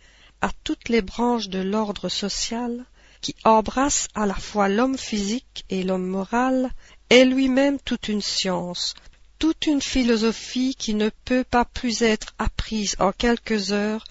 à 0.44 0.50
toutes 0.62 0.90
les 0.90 1.00
branches 1.00 1.48
de 1.48 1.60
l'ordre 1.60 2.10
social, 2.10 2.84
qui 3.22 3.34
embrasse 3.44 4.08
à 4.14 4.26
la 4.26 4.34
fois 4.34 4.68
l'homme 4.68 4.98
physique 4.98 5.64
et 5.70 5.82
l'homme 5.82 6.06
moral, 6.06 6.70
est 7.08 7.24
lui-même 7.24 7.78
toute 7.80 8.08
une 8.08 8.20
science, 8.20 8.92
toute 9.38 9.66
une 9.66 9.80
philosophie 9.80 10.74
qui 10.74 10.92
ne 10.92 11.08
peut 11.24 11.44
pas 11.44 11.64
plus 11.64 12.02
être 12.02 12.34
apprise 12.38 12.94
en 12.98 13.10
quelques 13.10 13.72
heures 13.72 14.04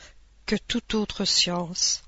que 0.48 0.56
toute 0.56 0.96
autre 0.96 1.24
science. 1.24 2.02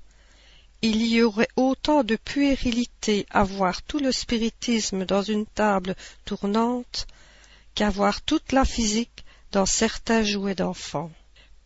Il 0.82 1.06
y 1.06 1.22
aurait 1.22 1.54
autant 1.54 2.02
de 2.02 2.16
puérilité 2.16 3.26
à 3.30 3.44
voir 3.44 3.80
tout 3.82 4.00
le 4.00 4.10
spiritisme 4.10 5.04
dans 5.04 5.22
une 5.22 5.46
table 5.46 5.94
tournante 6.24 7.06
qu'à 7.76 7.90
voir 7.90 8.22
toute 8.22 8.50
la 8.50 8.64
physique 8.64 9.24
dans 9.52 9.66
certains 9.66 10.24
jouets 10.24 10.56
d'enfants. 10.56 11.12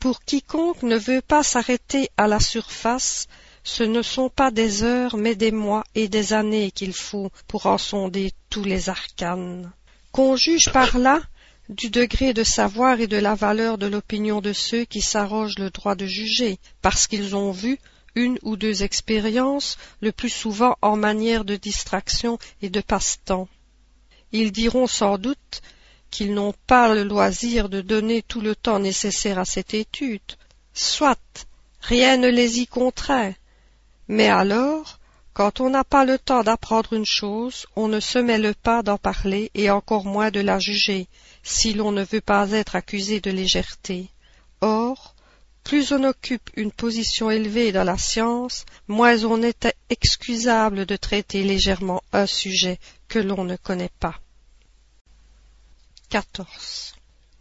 Pour 0.01 0.25
quiconque 0.25 0.83
ne 0.83 0.97
veut 0.97 1.21
pas 1.21 1.43
s'arrêter 1.43 2.09
à 2.17 2.27
la 2.27 2.41
surface, 2.41 3.29
ce 3.65 3.83
ne 3.83 4.01
sont 4.01 4.31
pas 4.31 4.51
des 4.51 4.83
heures, 4.83 5.19
mais 5.19 5.35
des 5.35 5.53
mois 5.53 5.85
et 5.95 6.09
des 6.09 6.33
années 6.33 6.71
qu'il 6.71 6.95
faut 6.95 7.31
pour 7.47 7.67
en 7.67 7.77
sonder 7.77 8.33
tous 8.49 8.65
les 8.65 8.89
arcanes. 8.89 9.71
Qu'on 10.11 10.37
juge 10.37 10.73
par 10.73 10.97
là 10.97 11.21
du 11.69 11.91
degré 11.91 12.33
de 12.33 12.45
savoir 12.45 12.99
et 12.99 13.09
de 13.09 13.19
la 13.19 13.35
valeur 13.35 13.77
de 13.77 13.87
l'opinion 13.87 14.41
de 14.41 14.55
ceux 14.55 14.87
qui 14.87 15.03
s'arrogent 15.03 15.59
le 15.59 15.69
droit 15.69 15.95
de 15.95 16.07
juger, 16.07 16.59
parce 16.81 17.07
qu'ils 17.07 17.37
ont 17.37 17.53
vu 17.53 17.79
une 18.15 18.39
ou 18.41 18.57
deux 18.57 18.83
expériences, 18.83 19.77
le 20.01 20.13
plus 20.13 20.31
souvent 20.31 20.79
en 20.81 20.97
manière 20.97 21.45
de 21.45 21.57
distraction 21.57 22.39
et 22.63 22.71
de 22.71 22.81
passe-temps. 22.81 23.49
Ils 24.33 24.51
diront 24.51 24.87
sans 24.87 25.19
doute 25.19 25.61
qu'ils 26.11 26.35
n'ont 26.35 26.55
pas 26.67 26.95
le 26.95 27.05
loisir 27.05 27.69
de 27.69 27.81
donner 27.81 28.23
tout 28.23 28.41
le 28.41 28.55
temps 28.55 28.79
nécessaire 28.79 29.39
à 29.39 29.45
cette 29.45 29.75
étude. 29.75 30.21
Soit, 30.75 31.47
rien 31.81 32.17
ne 32.17 32.29
les 32.29 32.61
y 32.61 32.67
contraint. 32.67 33.35
Mais 34.09 34.29
alors, 34.29 34.99
quand 35.33 35.61
on 35.61 35.71
n'a 35.71 35.85
pas 35.85 36.05
le 36.05 36.19
temps 36.19 36.43
d'apprendre 36.43 36.93
une 36.93 37.07
chose, 37.07 37.67
on 37.77 37.89
ne 37.89 38.01
se 38.01 38.19
mêle 38.19 38.55
pas 38.55 38.83
d'en 38.83 38.99
parler 38.99 39.51
et 39.55 39.71
encore 39.71 40.05
moins 40.05 40.31
de 40.31 40.41
la 40.41 40.59
juger, 40.59 41.07
si 41.43 41.73
l'on 41.73 41.93
ne 41.93 42.05
veut 42.05 42.21
pas 42.21 42.51
être 42.51 42.77
accusé 42.77 43.21
de 43.21 43.31
légèreté. 43.31 44.09
Or, 44.61 45.15
plus 45.63 45.93
on 45.93 46.05
occupe 46.05 46.51
une 46.57 46.73
position 46.73 47.31
élevée 47.31 47.71
dans 47.71 47.85
la 47.85 47.97
science, 47.97 48.67
moins 48.89 49.25
on 49.25 49.43
est 49.43 49.69
excusable 49.89 50.85
de 50.85 50.97
traiter 50.97 51.43
légèrement 51.43 52.03
un 52.13 52.27
sujet 52.27 52.79
que 53.09 53.19
l'on 53.19 53.45
ne 53.45 53.57
connaît 53.57 53.93
pas. 54.01 54.17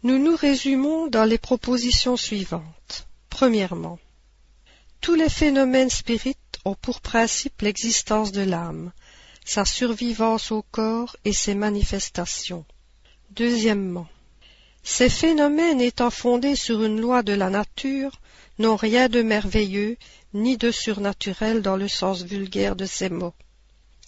Nous 0.02 0.18
nous 0.18 0.36
résumons 0.36 1.08
dans 1.08 1.24
les 1.24 1.38
propositions 1.38 2.16
suivantes. 2.16 3.06
Premièrement, 3.28 3.98
tous 5.00 5.14
les 5.14 5.28
phénomènes 5.28 5.90
spirites 5.90 6.58
ont 6.64 6.74
pour 6.74 7.00
principe 7.00 7.62
l'existence 7.62 8.32
de 8.32 8.42
l'âme, 8.42 8.92
sa 9.44 9.64
survivance 9.64 10.52
au 10.52 10.62
corps 10.62 11.16
et 11.24 11.32
ses 11.32 11.54
manifestations. 11.54 12.64
Deuxièmement, 13.30 14.08
ces 14.82 15.08
phénomènes 15.08 15.80
étant 15.80 16.10
fondés 16.10 16.56
sur 16.56 16.82
une 16.82 17.00
loi 17.00 17.22
de 17.22 17.32
la 17.32 17.50
nature 17.50 18.20
n'ont 18.58 18.76
rien 18.76 19.08
de 19.08 19.22
merveilleux 19.22 19.96
ni 20.32 20.56
de 20.56 20.70
surnaturel 20.70 21.62
dans 21.62 21.76
le 21.76 21.88
sens 21.88 22.22
vulgaire 22.22 22.76
de 22.76 22.86
ces 22.86 23.08
mots. 23.08 23.34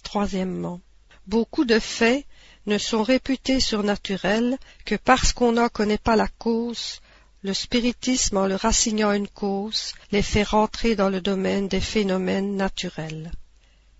Troisièmement, 0.03 0.79
beaucoup 1.27 1.65
de 1.65 1.79
faits 1.79 2.25
ne 2.65 2.77
sont 2.77 3.03
réputés 3.03 3.59
surnaturels 3.59 4.57
que 4.85 4.95
parce 4.95 5.33
qu'on 5.33 5.53
n'en 5.53 5.69
connaît 5.69 5.97
pas 5.97 6.15
la 6.15 6.27
cause, 6.27 7.01
le 7.41 7.53
spiritisme 7.53 8.37
en 8.37 8.47
leur 8.47 8.63
assignant 8.65 9.11
une 9.11 9.27
cause 9.27 9.93
les 10.11 10.21
fait 10.21 10.43
rentrer 10.43 10.95
dans 10.95 11.09
le 11.09 11.21
domaine 11.21 11.67
des 11.67 11.81
phénomènes 11.81 12.55
naturels. 12.55 13.31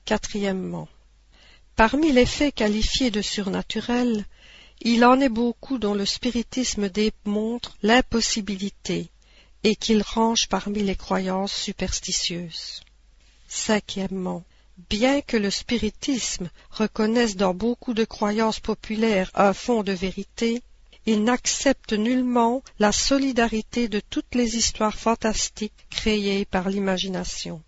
Quatrièmement, 0.06 0.88
parmi 1.76 2.12
les 2.12 2.26
faits 2.26 2.56
qualifiés 2.56 3.12
de 3.12 3.22
surnaturels, 3.22 4.26
il 4.82 5.04
en 5.06 5.20
est 5.20 5.30
beaucoup 5.30 5.78
dont 5.78 5.94
le 5.94 6.06
spiritisme 6.06 6.90
démontre 6.90 7.78
l'impossibilité, 7.84 9.10
et 9.64 9.76
qu'il 9.76 10.02
range 10.02 10.48
parmi 10.50 10.84
les 10.84 10.96
croyances 10.96 11.54
superstitieuses. 11.54 12.82
Cinquièmement, 13.48 14.44
bien 14.90 15.22
que 15.22 15.38
le 15.38 15.50
spiritisme 15.50 16.50
reconnaisse 16.72 17.36
dans 17.36 17.54
beaucoup 17.54 17.94
de 17.94 18.06
croyances 18.06 18.60
populaires 18.60 19.32
un 19.34 19.54
fond 19.54 19.84
de 19.84 19.92
vérité, 19.92 20.64
il 21.06 21.24
n'accepte 21.24 21.94
nullement 21.94 22.64
la 22.80 22.92
solidarité 22.92 23.88
de 23.88 24.00
toutes 24.00 24.36
les 24.36 24.56
histoires 24.56 24.98
fantastiques 24.98 25.88
créées 25.90 26.46
par 26.46 26.70
l'imagination. 26.70 27.62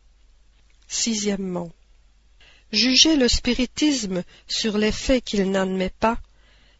Sixièmement, 0.88 1.72
juger 2.72 3.16
le 3.16 3.28
spiritisme 3.28 4.24
sur 4.48 4.78
les 4.78 4.92
faits 4.92 5.24
qu'il 5.24 5.50
n'admet 5.52 5.90
pas, 5.90 6.18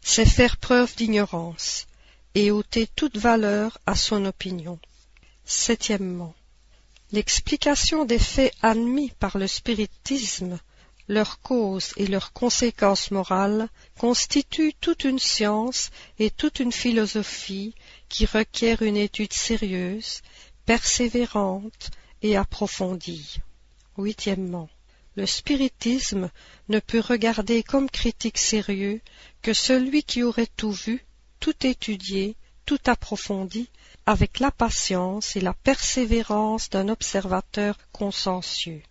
c'est 0.00 0.26
faire 0.26 0.56
preuve 0.56 0.94
d'ignorance 0.96 1.86
et 2.34 2.50
ôter 2.50 2.86
toute 2.86 3.16
valeur 3.16 3.78
à 3.86 3.94
son 3.94 4.24
opinion. 4.24 4.78
Septièmement, 5.44 6.34
l'explication 7.12 8.04
des 8.04 8.18
faits 8.18 8.52
admis 8.62 9.10
par 9.18 9.38
le 9.38 9.46
spiritisme, 9.46 10.58
leurs 11.08 11.40
causes 11.40 11.92
et 11.96 12.06
leurs 12.06 12.32
conséquences 12.32 13.10
morales 13.10 13.68
constitue 13.98 14.74
toute 14.80 15.04
une 15.04 15.20
science 15.20 15.90
et 16.18 16.30
toute 16.30 16.58
une 16.58 16.72
philosophie 16.72 17.74
qui 18.08 18.26
requiert 18.26 18.82
une 18.82 18.96
étude 18.96 19.32
sérieuse, 19.32 20.22
persévérante 20.64 21.90
et 22.22 22.36
approfondie. 22.36 23.38
Huitièmement, 23.96 24.68
le 25.14 25.26
spiritisme 25.26 26.30
ne 26.68 26.80
peut 26.80 27.00
regarder 27.00 27.62
comme 27.62 27.88
critique 27.88 28.38
sérieux 28.38 29.00
que 29.42 29.54
celui 29.54 30.02
qui 30.02 30.22
aurait 30.22 30.50
tout 30.56 30.72
vu, 30.72 31.06
tout 31.40 31.66
étudié, 31.66 32.36
tout 32.66 32.80
approfondi, 32.86 33.70
avec 34.06 34.38
la 34.38 34.52
patience 34.52 35.34
et 35.34 35.40
la 35.40 35.52
persévérance 35.52 36.70
d'un 36.70 36.88
observateur 36.88 37.76
consciencieux, 37.92 38.82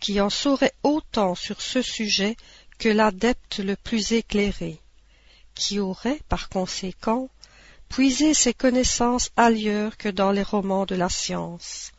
qui 0.00 0.20
en 0.20 0.28
saurait 0.28 0.74
autant 0.82 1.36
sur 1.36 1.62
ce 1.62 1.82
sujet 1.82 2.36
que 2.78 2.88
l'adepte 2.88 3.60
le 3.60 3.76
plus 3.76 4.12
éclairé, 4.12 4.80
qui 5.54 5.78
aurait, 5.78 6.20
par 6.28 6.48
conséquent, 6.48 7.28
puisé 7.88 8.34
ses 8.34 8.54
connaissances 8.54 9.30
ailleurs 9.36 9.96
que 9.96 10.08
dans 10.08 10.32
les 10.32 10.42
romans 10.42 10.84
de 10.84 10.96
la 10.96 11.08
science, 11.08 11.92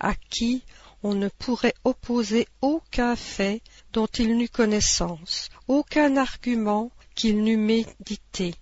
à 0.00 0.14
qui 0.14 0.64
on 1.02 1.14
ne 1.14 1.28
pourrait 1.28 1.74
opposer 1.84 2.48
aucun 2.62 3.16
fait 3.16 3.60
dont 3.92 4.06
il 4.18 4.36
n'eût 4.38 4.48
connaissance, 4.48 5.50
aucun 5.68 6.16
argument 6.16 6.90
qu'il 7.14 7.42
n'eût 7.42 7.58
médité, 7.58 8.54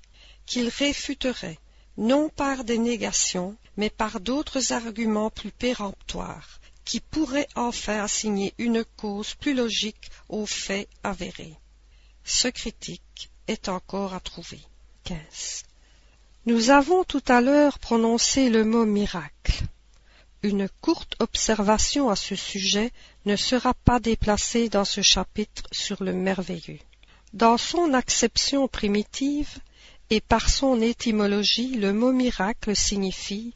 qu'il 0.47 0.69
réfuterait, 0.69 1.59
non 1.97 2.29
par 2.29 2.65
des 2.65 2.79
négations, 2.79 3.57
mais 3.77 3.91
par 3.91 4.21
d'autres 4.21 4.73
arguments 4.73 5.31
plus 5.31 5.51
péremptoires, 5.51 6.61
qui 6.85 7.01
pourraient 7.01 7.49
enfin 7.55 8.03
assigner 8.03 8.55
une 8.59 8.85
cause 8.97 9.35
plus 9.35 9.55
logique 9.55 10.11
aux 10.29 10.47
faits 10.47 10.89
avérés. 11.03 11.55
Ce 12.25 12.49
critique 12.49 13.31
est 13.47 13.69
encore 13.69 14.15
à 14.15 14.21
trouver. 14.21 14.61
15. 15.05 15.65
Nous 16.47 16.71
avons 16.71 17.05
tout 17.05 17.23
à 17.29 17.41
l'heure 17.41 17.79
prononcé 17.79 18.51
le 18.51 18.65
mot 18.65 18.85
miracle. 18.85 19.65
Une 20.43 20.69
courte 20.83 21.15
observation 21.21 22.11
à 22.11 22.17
ce 22.17 22.37
sujet 22.37 22.93
ne 23.25 23.37
sera 23.37 23.73
pas 23.73 23.99
déplacée 23.99 24.69
dans 24.69 24.85
ce 24.85 25.01
chapitre 25.01 25.63
sur 25.73 26.03
le 26.03 26.13
merveilleux. 26.13 26.81
Dans 27.33 27.57
son 27.57 27.95
acception 27.95 28.69
primitive 28.69 29.59
et 30.15 30.21
par 30.21 30.49
son 30.49 30.81
étymologie, 30.81 31.75
le 31.75 31.93
mot 31.93 32.13
miracle 32.13 32.77
signifie 32.77 33.53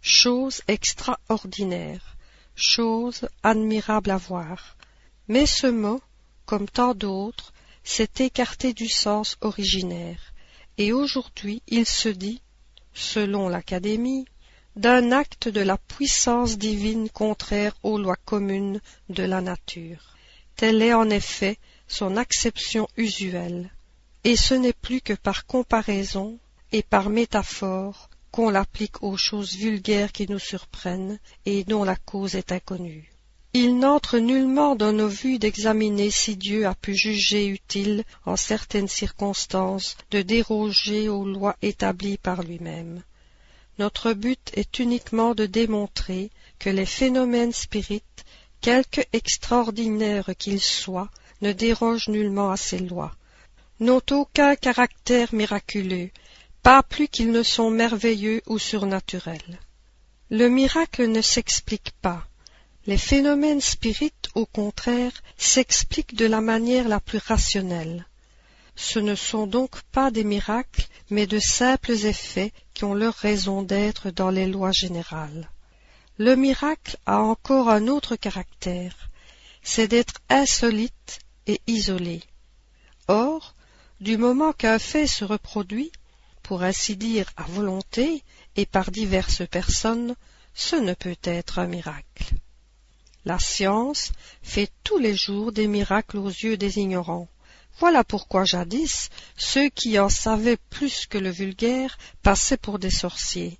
chose 0.00 0.62
extraordinaire, 0.66 2.16
chose 2.54 3.28
admirable 3.42 4.10
à 4.10 4.16
voir. 4.16 4.78
Mais 5.28 5.44
ce 5.44 5.66
mot, 5.66 6.00
comme 6.46 6.70
tant 6.70 6.94
d'autres, 6.94 7.52
s'est 7.84 8.16
écarté 8.20 8.72
du 8.72 8.88
sens 8.88 9.36
originaire, 9.42 10.32
et 10.78 10.94
aujourd'hui 10.94 11.60
il 11.68 11.84
se 11.84 12.08
dit, 12.08 12.40
selon 12.94 13.50
l'Académie, 13.50 14.24
d'un 14.76 15.12
acte 15.12 15.48
de 15.48 15.60
la 15.60 15.76
puissance 15.76 16.56
divine 16.56 17.10
contraire 17.10 17.76
aux 17.82 17.98
lois 17.98 18.24
communes 18.24 18.80
de 19.10 19.24
la 19.24 19.42
nature. 19.42 20.16
Telle 20.56 20.80
est 20.80 20.94
en 20.94 21.10
effet 21.10 21.58
son 21.88 22.16
acception 22.16 22.88
usuelle, 22.96 23.70
et 24.24 24.36
ce 24.36 24.54
n'est 24.54 24.72
plus 24.72 25.00
que 25.00 25.12
par 25.12 25.46
comparaison 25.46 26.38
et 26.72 26.82
par 26.82 27.10
métaphore 27.10 28.10
qu'on 28.30 28.50
l'applique 28.50 29.02
aux 29.02 29.16
choses 29.16 29.56
vulgaires 29.56 30.12
qui 30.12 30.28
nous 30.28 30.38
surprennent 30.38 31.18
et 31.46 31.64
dont 31.64 31.84
la 31.84 31.96
cause 31.96 32.34
est 32.34 32.52
inconnue. 32.52 33.10
Il 33.52 33.78
n'entre 33.78 34.18
nullement 34.18 34.76
dans 34.76 34.92
nos 34.92 35.08
vues 35.08 35.40
d'examiner 35.40 36.10
si 36.10 36.36
Dieu 36.36 36.66
a 36.66 36.74
pu 36.76 36.94
juger 36.94 37.48
utile, 37.48 38.04
en 38.24 38.36
certaines 38.36 38.86
circonstances, 38.86 39.96
de 40.12 40.22
déroger 40.22 41.08
aux 41.08 41.24
lois 41.24 41.56
établies 41.60 42.18
par 42.18 42.44
lui-même. 42.44 43.02
Notre 43.80 44.12
but 44.12 44.52
est 44.54 44.78
uniquement 44.78 45.34
de 45.34 45.46
démontrer 45.46 46.30
que 46.60 46.70
les 46.70 46.86
phénomènes 46.86 47.52
spirites, 47.52 48.24
quelque 48.60 49.00
extraordinaires 49.12 50.30
qu'ils 50.38 50.60
soient, 50.60 51.10
ne 51.40 51.52
dérogent 51.52 52.08
nullement 52.08 52.52
à 52.52 52.56
ces 52.56 52.78
lois, 52.78 53.16
n'ont 53.80 54.02
aucun 54.10 54.56
caractère 54.56 55.34
miraculeux, 55.34 56.10
pas 56.62 56.82
plus 56.82 57.08
qu'ils 57.08 57.32
ne 57.32 57.42
sont 57.42 57.70
merveilleux 57.70 58.42
ou 58.46 58.58
surnaturels. 58.58 59.58
Le 60.30 60.48
miracle 60.48 61.08
ne 61.08 61.22
s'explique 61.22 61.92
pas. 62.02 62.26
Les 62.86 62.98
phénomènes 62.98 63.60
spirites, 63.60 64.28
au 64.34 64.46
contraire, 64.46 65.12
s'expliquent 65.36 66.14
de 66.14 66.26
la 66.26 66.40
manière 66.40 66.88
la 66.88 67.00
plus 67.00 67.18
rationnelle. 67.18 68.06
Ce 68.76 68.98
ne 68.98 69.14
sont 69.14 69.46
donc 69.46 69.82
pas 69.92 70.10
des 70.10 70.24
miracles, 70.24 70.86
mais 71.10 71.26
de 71.26 71.38
simples 71.38 71.90
effets 71.90 72.52
qui 72.74 72.84
ont 72.84 72.94
leur 72.94 73.14
raison 73.14 73.62
d'être 73.62 74.10
dans 74.10 74.30
les 74.30 74.46
lois 74.46 74.72
générales. 74.72 75.50
Le 76.18 76.36
miracle 76.36 76.96
a 77.06 77.20
encore 77.20 77.68
un 77.70 77.88
autre 77.88 78.16
caractère, 78.16 79.10
c'est 79.62 79.88
d'être 79.88 80.14
insolite 80.28 81.18
et 81.46 81.60
isolé. 81.66 82.22
Or, 83.08 83.54
du 84.00 84.16
moment 84.16 84.52
qu'un 84.52 84.78
fait 84.78 85.06
se 85.06 85.24
reproduit, 85.24 85.92
pour 86.42 86.62
ainsi 86.62 86.96
dire 86.96 87.30
à 87.36 87.44
volonté 87.44 88.22
et 88.56 88.66
par 88.66 88.90
diverses 88.90 89.46
personnes, 89.46 90.16
ce 90.54 90.76
ne 90.76 90.94
peut 90.94 91.18
être 91.22 91.58
un 91.58 91.66
miracle. 91.66 92.34
La 93.24 93.38
science 93.38 94.12
fait 94.42 94.70
tous 94.82 94.98
les 94.98 95.14
jours 95.14 95.52
des 95.52 95.68
miracles 95.68 96.16
aux 96.18 96.28
yeux 96.28 96.56
des 96.56 96.78
ignorants, 96.78 97.28
voilà 97.78 98.04
pourquoi 98.04 98.44
jadis 98.44 99.08
ceux 99.36 99.70
qui 99.70 99.98
en 99.98 100.08
savaient 100.08 100.58
plus 100.68 101.06
que 101.06 101.18
le 101.18 101.30
vulgaire 101.30 101.96
passaient 102.22 102.58
pour 102.58 102.78
des 102.78 102.90
sorciers. 102.90 103.58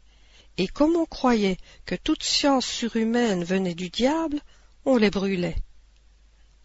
Et 0.58 0.68
comme 0.68 0.96
on 0.96 1.06
croyait 1.06 1.56
que 1.86 1.94
toute 1.94 2.22
science 2.22 2.66
surhumaine 2.66 3.44
venait 3.44 3.74
du 3.74 3.88
diable, 3.88 4.40
on 4.84 4.96
les 4.96 5.10
brûlait. 5.10 5.56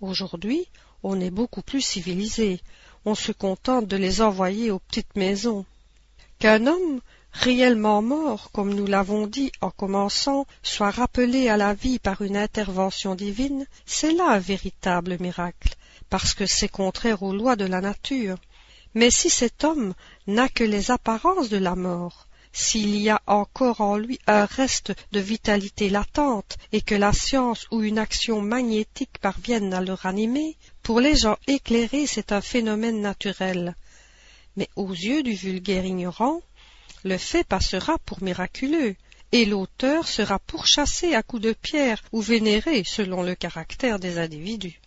Aujourd'hui, 0.01 0.67
on 1.01 1.21
est 1.21 1.29
beaucoup 1.29 1.61
plus 1.61 1.81
civilisé, 1.81 2.59
on 3.05 3.15
se 3.15 3.31
contente 3.31 3.87
de 3.87 3.97
les 3.97 4.21
envoyer 4.21 4.71
aux 4.71 4.79
petites 4.79 5.15
maisons. 5.15 5.65
Qu'un 6.39 6.67
homme, 6.67 6.99
réellement 7.31 8.01
mort, 8.01 8.51
comme 8.51 8.73
nous 8.73 8.85
l'avons 8.85 9.27
dit 9.27 9.51
en 9.61 9.69
commençant, 9.69 10.45
soit 10.63 10.91
rappelé 10.91 11.49
à 11.49 11.57
la 11.57 11.73
vie 11.73 11.99
par 11.99 12.21
une 12.21 12.37
intervention 12.37 13.15
divine, 13.15 13.65
c'est 13.85 14.11
là 14.11 14.31
un 14.31 14.39
véritable 14.39 15.17
miracle, 15.19 15.75
parce 16.09 16.33
que 16.33 16.45
c'est 16.45 16.69
contraire 16.69 17.23
aux 17.23 17.33
lois 17.33 17.55
de 17.55 17.65
la 17.65 17.81
nature. 17.81 18.37
Mais 18.93 19.11
si 19.11 19.29
cet 19.29 19.63
homme 19.63 19.93
n'a 20.27 20.49
que 20.49 20.63
les 20.63 20.91
apparences 20.91 21.49
de 21.49 21.57
la 21.57 21.75
mort, 21.75 22.27
s'il 22.55 22.95
y 22.95 23.09
a 23.09 23.21
encore 23.27 23.81
en 23.81 23.97
lui 23.97 24.17
un 24.27 24.45
reste 24.45 24.93
de 25.11 25.19
vitalité 25.19 25.89
latente 25.89 26.57
et 26.71 26.79
que 26.79 26.95
la 26.95 27.11
science 27.11 27.67
ou 27.69 27.83
une 27.83 27.99
action 27.99 28.41
magnétique 28.41 29.17
parvienne 29.19 29.73
à 29.73 29.81
le 29.81 29.91
ranimer, 29.91 30.55
pour 30.81 31.01
les 31.01 31.17
gens 31.17 31.37
éclairés 31.47 32.07
c'est 32.07 32.31
un 32.31 32.39
phénomène 32.39 33.01
naturel. 33.01 33.75
Mais 34.55 34.69
aux 34.77 34.93
yeux 34.93 35.21
du 35.21 35.33
vulgaire 35.33 35.85
ignorant, 35.85 36.41
le 37.03 37.17
fait 37.17 37.43
passera 37.43 37.97
pour 38.05 38.23
miraculeux, 38.23 38.95
et 39.33 39.43
l'auteur 39.43 40.07
sera 40.07 40.39
pourchassé 40.39 41.13
à 41.13 41.23
coups 41.23 41.41
de 41.41 41.53
pierre 41.53 42.01
ou 42.13 42.21
vénéré 42.21 42.83
selon 42.85 43.21
le 43.21 43.35
caractère 43.35 43.99
des 43.99 44.17
individus 44.17 44.79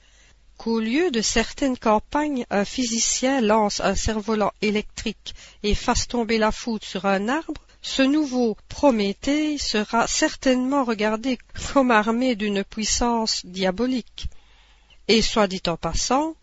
qu'au 0.59 0.81
lieu 0.81 1.11
de 1.11 1.23
certaines 1.23 1.79
campagnes 1.79 2.45
un 2.51 2.65
physicien 2.65 3.41
lance 3.41 3.81
un 3.81 3.95
cerf-volant 3.95 4.53
électrique 4.61 5.35
et 5.63 5.75
fasse 5.75 6.09
tomber 6.09 6.37
la 6.37 6.53
foudre 6.53 6.85
sur 6.85 7.07
un 7.07 7.29
arbre, 7.29 7.63
ce 7.81 8.03
nouveau 8.03 8.57
Prométhée 8.69 9.57
sera 9.57 10.07
certainement 10.09 10.85
regardé 10.85 11.39
comme 11.73 11.93
armé 11.93 12.35
d'une 12.35 12.65
puissance 12.65 13.47
diabolique. 13.47 14.27
Et 15.07 15.23
soit 15.23 15.47
dit 15.47 15.63
en 15.69 15.77
passant, 15.77 16.35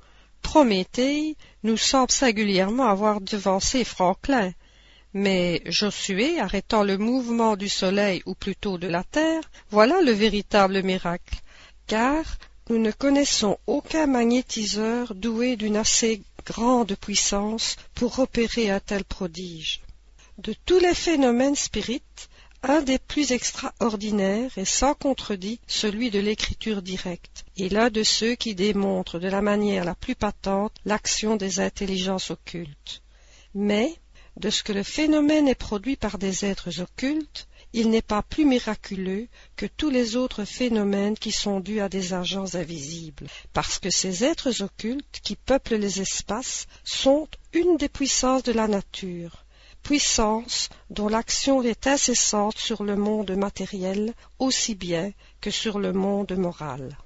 Prométhée 0.42 1.36
nous 1.64 1.78
semble 1.78 2.12
singulièrement 2.12 2.88
avoir 2.88 3.20
devancé 3.20 3.84
Franklin, 3.84 4.54
Mais 5.14 5.62
Josué, 5.66 6.40
arrêtant 6.40 6.84
le 6.84 6.98
mouvement 6.98 7.58
du 7.58 7.68
soleil 7.68 8.22
ou 8.26 8.34
plutôt 8.34 8.78
de 8.78 8.88
la 8.88 9.04
terre, 9.04 9.44
voilà 9.70 10.02
le 10.02 10.12
véritable 10.12 10.84
miracle. 10.84 11.42
Car 11.88 12.24
nous 12.70 12.80
ne 12.80 12.92
connaissons 12.92 13.58
aucun 13.68 14.08
magnétiseur 14.08 15.14
doué 15.14 15.56
d'une 15.56 15.78
assez 15.78 16.22
grande 16.46 16.96
puissance 16.96 17.76
pour 17.94 18.20
opérer 18.20 18.72
un 18.72 18.80
tel 18.80 19.04
prodige. 19.04 19.82
De 20.40 20.54
tous 20.66 20.80
les 20.80 20.96
phénomènes 20.96 21.56
spirites, 21.56 22.30
un 22.64 22.82
des 22.82 22.98
plus 22.98 23.32
extraordinaires 23.32 24.58
est 24.58 24.66
sans 24.66 24.96
contredit 24.96 25.60
celui 25.68 26.10
de 26.10 26.20
l'écriture 26.20 26.82
directe, 26.82 27.46
et 27.58 27.70
l'un 27.70 27.92
de 27.92 28.02
ceux 28.02 28.34
qui 28.34 28.56
démontrent 28.56 29.20
de 29.20 29.28
la 29.28 29.42
manière 29.42 29.86
la 29.86 29.94
plus 29.94 30.16
patente 30.16 30.74
l'action 30.86 31.36
des 31.36 31.60
intelligences 31.60 32.32
occultes. 32.32 33.04
Mais, 33.54 33.94
de 34.38 34.50
ce 34.50 34.64
que 34.64 34.74
le 34.74 34.84
phénomène 34.84 35.48
est 35.48 35.56
produit 35.56 35.96
par 35.96 36.18
des 36.18 36.44
êtres 36.44 36.82
occultes, 36.82 37.48
il 37.78 37.90
n'est 37.90 38.02
pas 38.02 38.24
plus 38.24 38.46
miraculeux 38.46 39.28
que 39.58 39.66
tous 39.66 39.90
les 39.90 40.16
autres 40.16 40.46
phénomènes 40.46 41.18
qui 41.18 41.34
sont 41.34 41.60
dus 41.60 41.82
à 41.82 41.90
des 41.90 42.14
agents 42.14 42.56
invisibles, 42.56 43.28
parce 43.52 43.80
que 43.80 43.90
ces 43.90 44.24
êtres 44.24 44.64
occultes 44.64 45.20
qui 45.22 45.36
peuplent 45.36 45.76
les 45.76 46.00
espaces 46.00 46.68
sont 46.86 47.28
une 47.52 47.76
des 47.76 47.90
puissances 47.90 48.44
de 48.44 48.54
la 48.54 48.70
nature, 48.70 49.44
puissance 49.84 50.70
dont 50.90 51.10
l'action 51.10 51.62
est 51.64 51.86
incessante 51.86 52.58
sur 52.58 52.82
le 52.82 52.96
monde 52.96 53.32
matériel 53.32 54.14
aussi 54.40 54.74
bien 54.74 55.12
que 55.42 55.52
sur 55.52 55.78
le 55.78 55.92
monde 55.92 56.32
moral. 56.32 56.98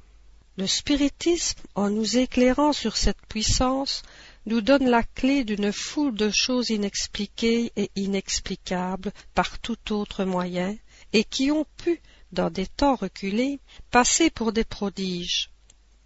Le 0.56 0.68
spiritisme, 0.68 1.62
en 1.74 1.90
nous 1.90 2.18
éclairant 2.18 2.74
sur 2.74 2.96
cette 2.96 3.26
puissance, 3.28 4.04
nous 4.46 4.62
donne 4.62 4.90
la 4.90 5.04
clé 5.04 5.44
d'une 5.44 5.72
foule 5.72 6.16
de 6.16 6.30
choses 6.30 6.70
inexpliquées 6.70 7.72
et 7.76 7.92
inexplicables 7.96 9.12
par 9.34 9.60
tout 9.60 9.94
autre 9.94 10.24
moyen, 10.24 10.76
et 11.14 11.24
qui 11.24 11.52
ont 11.52 11.66
pu, 11.78 12.02
dans 12.32 12.50
des 12.50 12.68
temps 12.68 12.96
reculés, 12.96 13.60
passer 13.92 14.30
pour 14.30 14.52
des 14.52 14.64
prodiges. 14.64 15.50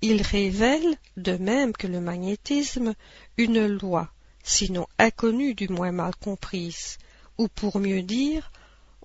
Il 0.02 0.22
révèle, 0.22 0.98
de 1.18 1.38
même 1.38 1.74
que 1.74 1.88
le 1.88 2.02
magnétisme, 2.02 2.94
une 3.38 3.66
loi, 3.66 4.12
sinon 4.44 4.88
inconnue 4.98 5.54
du 5.54 5.70
moins 5.70 5.92
mal 5.92 6.16
comprise, 6.16 6.98
ou 7.38 7.48
pour 7.48 7.80
mieux 7.80 8.02
dire, 8.02 8.52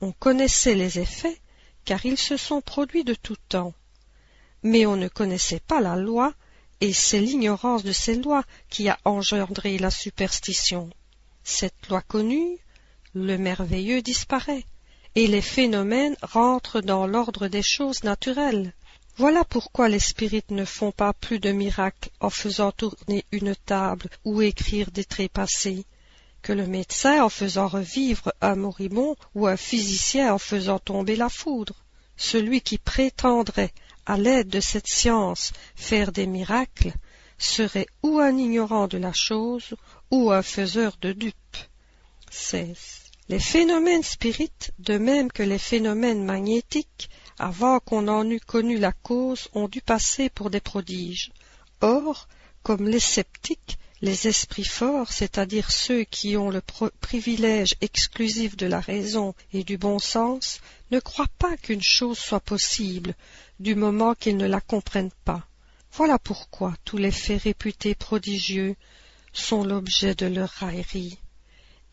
on 0.01 0.13
connaissait 0.13 0.75
les 0.75 0.99
effets, 0.99 1.41
car 1.85 2.05
ils 2.05 2.19
se 2.19 2.37
sont 2.37 2.61
produits 2.61 3.05
de 3.05 3.15
tout 3.15 3.37
temps. 3.49 3.75
Mais 4.63 4.87
on 4.87 4.97
ne 4.97 5.09
connaissait 5.09 5.61
pas 5.61 5.81
la 5.81 5.97
loi, 5.97 6.35
et 6.81 6.93
c'est 6.93 7.21
l'ignorance 7.21 7.83
de 7.83 7.93
ces 7.93 8.17
lois 8.17 8.45
qui 8.71 8.89
a 8.89 8.99
engendré 9.05 9.79
la 9.79 9.91
superstition. 9.91 10.91
Cette 11.43 11.89
loi 11.89 12.03
connue, 12.03 12.59
le 13.15 13.37
merveilleux 13.37 14.03
disparaît, 14.03 14.65
et 15.15 15.27
les 15.27 15.43
phénomènes 15.43 16.17
rentrent 16.23 16.81
dans 16.81 17.07
l'ordre 17.07 17.49
des 17.49 17.63
choses 17.63 18.05
naturelles. 18.05 18.73
Voilà 19.17 19.45
pourquoi 19.45 19.89
les 19.89 19.99
spirites 19.99 20.53
ne 20.53 20.65
font 20.65 20.93
pas 20.93 21.13
plus 21.13 21.41
de 21.41 21.51
miracles 21.51 22.11
en 22.21 22.31
faisant 22.31 22.71
tourner 22.71 23.25
une 23.33 23.57
table 23.57 24.09
ou 24.25 24.43
écrire 24.43 24.93
des 24.93 25.05
trépassés, 25.05 25.85
que 26.43 26.53
le 26.53 26.69
médecin 26.69 27.25
en 27.25 27.29
faisant 27.29 27.67
revivre 27.67 28.33
un 28.41 28.55
moribond 28.55 29.17
ou 29.35 29.49
un 29.49 29.57
physicien 29.57 30.33
en 30.33 30.39
faisant 30.39 30.79
tomber 30.79 31.17
la 31.17 31.29
foudre. 31.29 31.75
Celui 32.17 32.61
qui 32.61 32.79
prétendrait, 32.79 33.73
à 34.09 34.17
l'aide 34.17 34.49
de 34.49 34.61
cette 34.61 34.89
science, 34.89 35.53
faire 35.77 36.13
des 36.13 36.27
miracles, 36.27 36.95
serait 37.37 37.87
ou 38.03 38.19
un 38.19 38.37
ignorant 38.37 38.89
de 38.89 38.97
la 38.97 39.13
chose, 39.13 39.77
ou 40.11 40.33
un 40.33 40.43
faiseur 40.43 40.97
de 41.03 41.13
dupes. 41.13 41.59
16. 42.31 42.77
Les 43.29 43.39
phénomènes 43.39 44.03
spirites, 44.03 44.73
de 44.79 44.97
même 44.97 45.31
que 45.31 45.43
les 45.43 45.59
phénomènes 45.59 46.25
magnétiques, 46.25 47.11
avant 47.39 47.81
qu'on 47.81 48.09
en 48.09 48.29
eût 48.29 48.41
connu 48.41 48.79
la 48.79 48.93
cause, 48.93 49.49
ont 49.53 49.69
dû 49.69 49.83
passer 49.83 50.31
pour 50.31 50.49
des 50.49 50.61
prodiges. 50.61 51.31
Or, 51.83 52.29
comme 52.63 52.89
les 52.89 53.01
sceptiques, 53.01 53.79
les 54.01 54.27
esprits 54.27 54.65
forts, 54.65 55.13
c'est-à-dire 55.13 55.71
ceux 55.71 56.05
qui 56.05 56.37
ont 56.39 56.51
le 56.51 56.63
privilège 57.01 57.75
exclusif 57.83 58.57
de 58.57 58.67
la 58.67 58.81
raison 58.81 59.35
et 59.53 59.65
du 59.65 59.77
bon 59.77 59.99
sens, 59.99 60.61
ne 60.91 61.01
croient 61.01 61.27
pas 61.39 61.57
qu'une 61.57 61.83
chose 61.83 62.19
soit 62.19 62.41
possible, 62.41 63.15
du 63.61 63.75
moment 63.75 64.15
qu'ils 64.15 64.37
ne 64.37 64.47
la 64.47 64.61
comprennent 64.61 65.13
pas. 65.25 65.47
Voilà 65.93 66.19
pourquoi 66.19 66.75
tous 66.85 66.97
les 66.97 67.11
faits 67.11 67.43
réputés 67.43 67.95
prodigieux 67.95 68.77
sont 69.33 69.65
l'objet 69.65 70.15
de 70.15 70.27
leur 70.27 70.49
raillerie. 70.49 71.19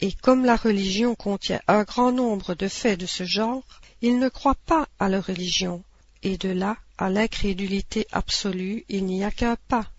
Et 0.01 0.11
comme 0.11 0.45
la 0.45 0.57
religion 0.57 1.15
contient 1.15 1.61
un 1.67 1.83
grand 1.83 2.11
nombre 2.11 2.53
de 2.53 2.67
faits 2.67 2.99
de 2.99 3.05
ce 3.05 3.23
genre, 3.23 3.63
ils 4.01 4.19
ne 4.19 4.29
croient 4.29 4.57
pas 4.65 4.87
à 4.99 5.09
la 5.09 5.21
religion, 5.21 5.83
et 6.21 6.37
de 6.37 6.49
là 6.49 6.77
à 6.97 7.09
l'incrédulité 7.09 8.05
absolue 8.11 8.83
il 8.89 9.05
n'y 9.05 9.23
a 9.23 9.31
qu'un 9.31 9.55
pas. 9.67 9.89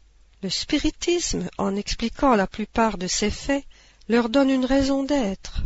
Le 0.43 0.51
spiritisme, 0.51 1.49
en 1.59 1.75
expliquant 1.77 2.37
la 2.37 2.47
plupart 2.47 2.99
de 2.99 3.07
ces 3.07 3.31
faits, 3.31 3.65
leur 4.09 4.29
donne 4.29 4.51
une 4.51 4.67
raison 4.67 5.03
d'être. 5.03 5.63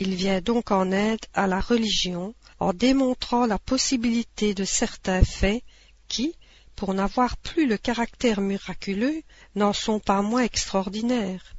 Il 0.00 0.14
vient 0.14 0.40
donc 0.40 0.70
en 0.70 0.92
aide 0.92 1.24
à 1.34 1.46
la 1.46 1.60
religion 1.60 2.34
en 2.60 2.72
démontrant 2.72 3.46
la 3.46 3.58
possibilité 3.58 4.54
de 4.54 4.64
certains 4.64 5.24
faits 5.24 5.62
qui, 6.06 6.34
pour 6.76 6.94
n'avoir 6.94 7.36
plus 7.36 7.66
le 7.66 7.76
caractère 7.76 8.40
miraculeux, 8.40 9.22
n'en 9.56 9.72
sont 9.72 9.98
pas 9.98 10.22
moins 10.22 10.42
extraordinaires. 10.42 11.54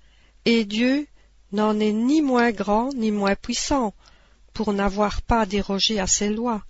Et 0.45 0.63
Dieu 0.63 1.07
n'en 1.51 1.79
est 1.79 1.91
ni 1.91 2.21
moins 2.21 2.51
grand 2.51 2.93
ni 2.93 3.11
moins 3.11 3.35
puissant, 3.35 3.93
pour 4.53 4.71
n'avoir 4.73 5.21
pas 5.21 5.45
dérogé 5.45 5.99
à 5.99 6.07
ses 6.07 6.29
lois. 6.29 6.63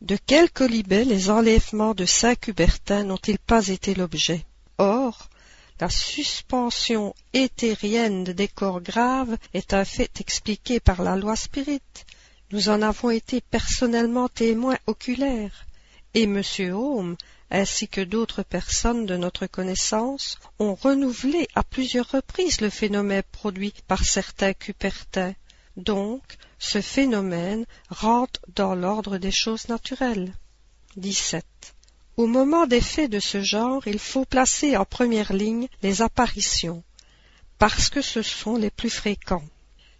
De 0.00 0.16
quel 0.26 0.50
colibet 0.50 1.04
les 1.04 1.30
enlèvements 1.30 1.94
de 1.94 2.06
saint 2.06 2.34
Cubertin 2.34 3.04
n'ont-ils 3.04 3.38
pas 3.38 3.68
été 3.68 3.94
l'objet? 3.94 4.44
Or, 4.78 5.28
la 5.80 5.88
suspension 5.88 7.14
éthérienne 7.32 8.24
des 8.24 8.48
corps 8.48 8.82
graves 8.82 9.36
est 9.54 9.72
un 9.72 9.84
fait 9.84 10.20
expliqué 10.20 10.78
par 10.78 11.02
la 11.02 11.16
loi 11.16 11.36
spirite. 11.36 12.04
Nous 12.52 12.68
en 12.68 12.82
avons 12.82 13.10
été 13.10 13.40
personnellement 13.40 14.28
témoins 14.28 14.78
oculaires, 14.86 15.66
et 16.12 16.24
M. 16.24 16.42
Home, 16.74 17.16
ainsi 17.50 17.88
que 17.88 18.00
d'autres 18.00 18.42
personnes 18.42 19.06
de 19.06 19.16
notre 19.16 19.46
connaissance, 19.46 20.38
ont 20.58 20.74
renouvelé 20.74 21.48
à 21.54 21.62
plusieurs 21.62 22.10
reprises 22.10 22.60
le 22.60 22.70
phénomène 22.70 23.22
produit 23.32 23.72
par 23.88 24.04
certains 24.04 24.52
Cupertins. 24.52 25.34
Donc, 25.76 26.22
ce 26.58 26.80
phénomène 26.80 27.64
rentre 27.88 28.40
dans 28.54 28.74
l'ordre 28.74 29.16
des 29.16 29.30
choses 29.30 29.68
naturelles. 29.68 30.34
17. 30.96 31.44
Au 32.16 32.26
moment 32.26 32.66
des 32.66 32.80
faits 32.80 33.10
de 33.10 33.20
ce 33.20 33.42
genre, 33.42 33.86
il 33.86 33.98
faut 33.98 34.24
placer 34.24 34.76
en 34.76 34.84
première 34.84 35.32
ligne 35.32 35.68
les 35.82 36.02
apparitions, 36.02 36.82
parce 37.58 37.88
que 37.88 38.02
ce 38.02 38.22
sont 38.22 38.56
les 38.56 38.70
plus 38.70 38.90
fréquents. 38.90 39.44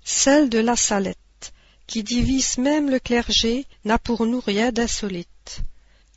Celle 0.05 0.49
de 0.49 0.59
la 0.59 0.77
salette, 0.77 1.53
qui 1.87 2.03
divise 2.03 2.59
même 2.59 2.90
le 2.90 2.99
clergé, 2.99 3.66
n'a 3.85 3.99
pour 3.99 4.27
nous 4.27 4.40
rien 4.40 4.73
d'insolite. 4.73 5.62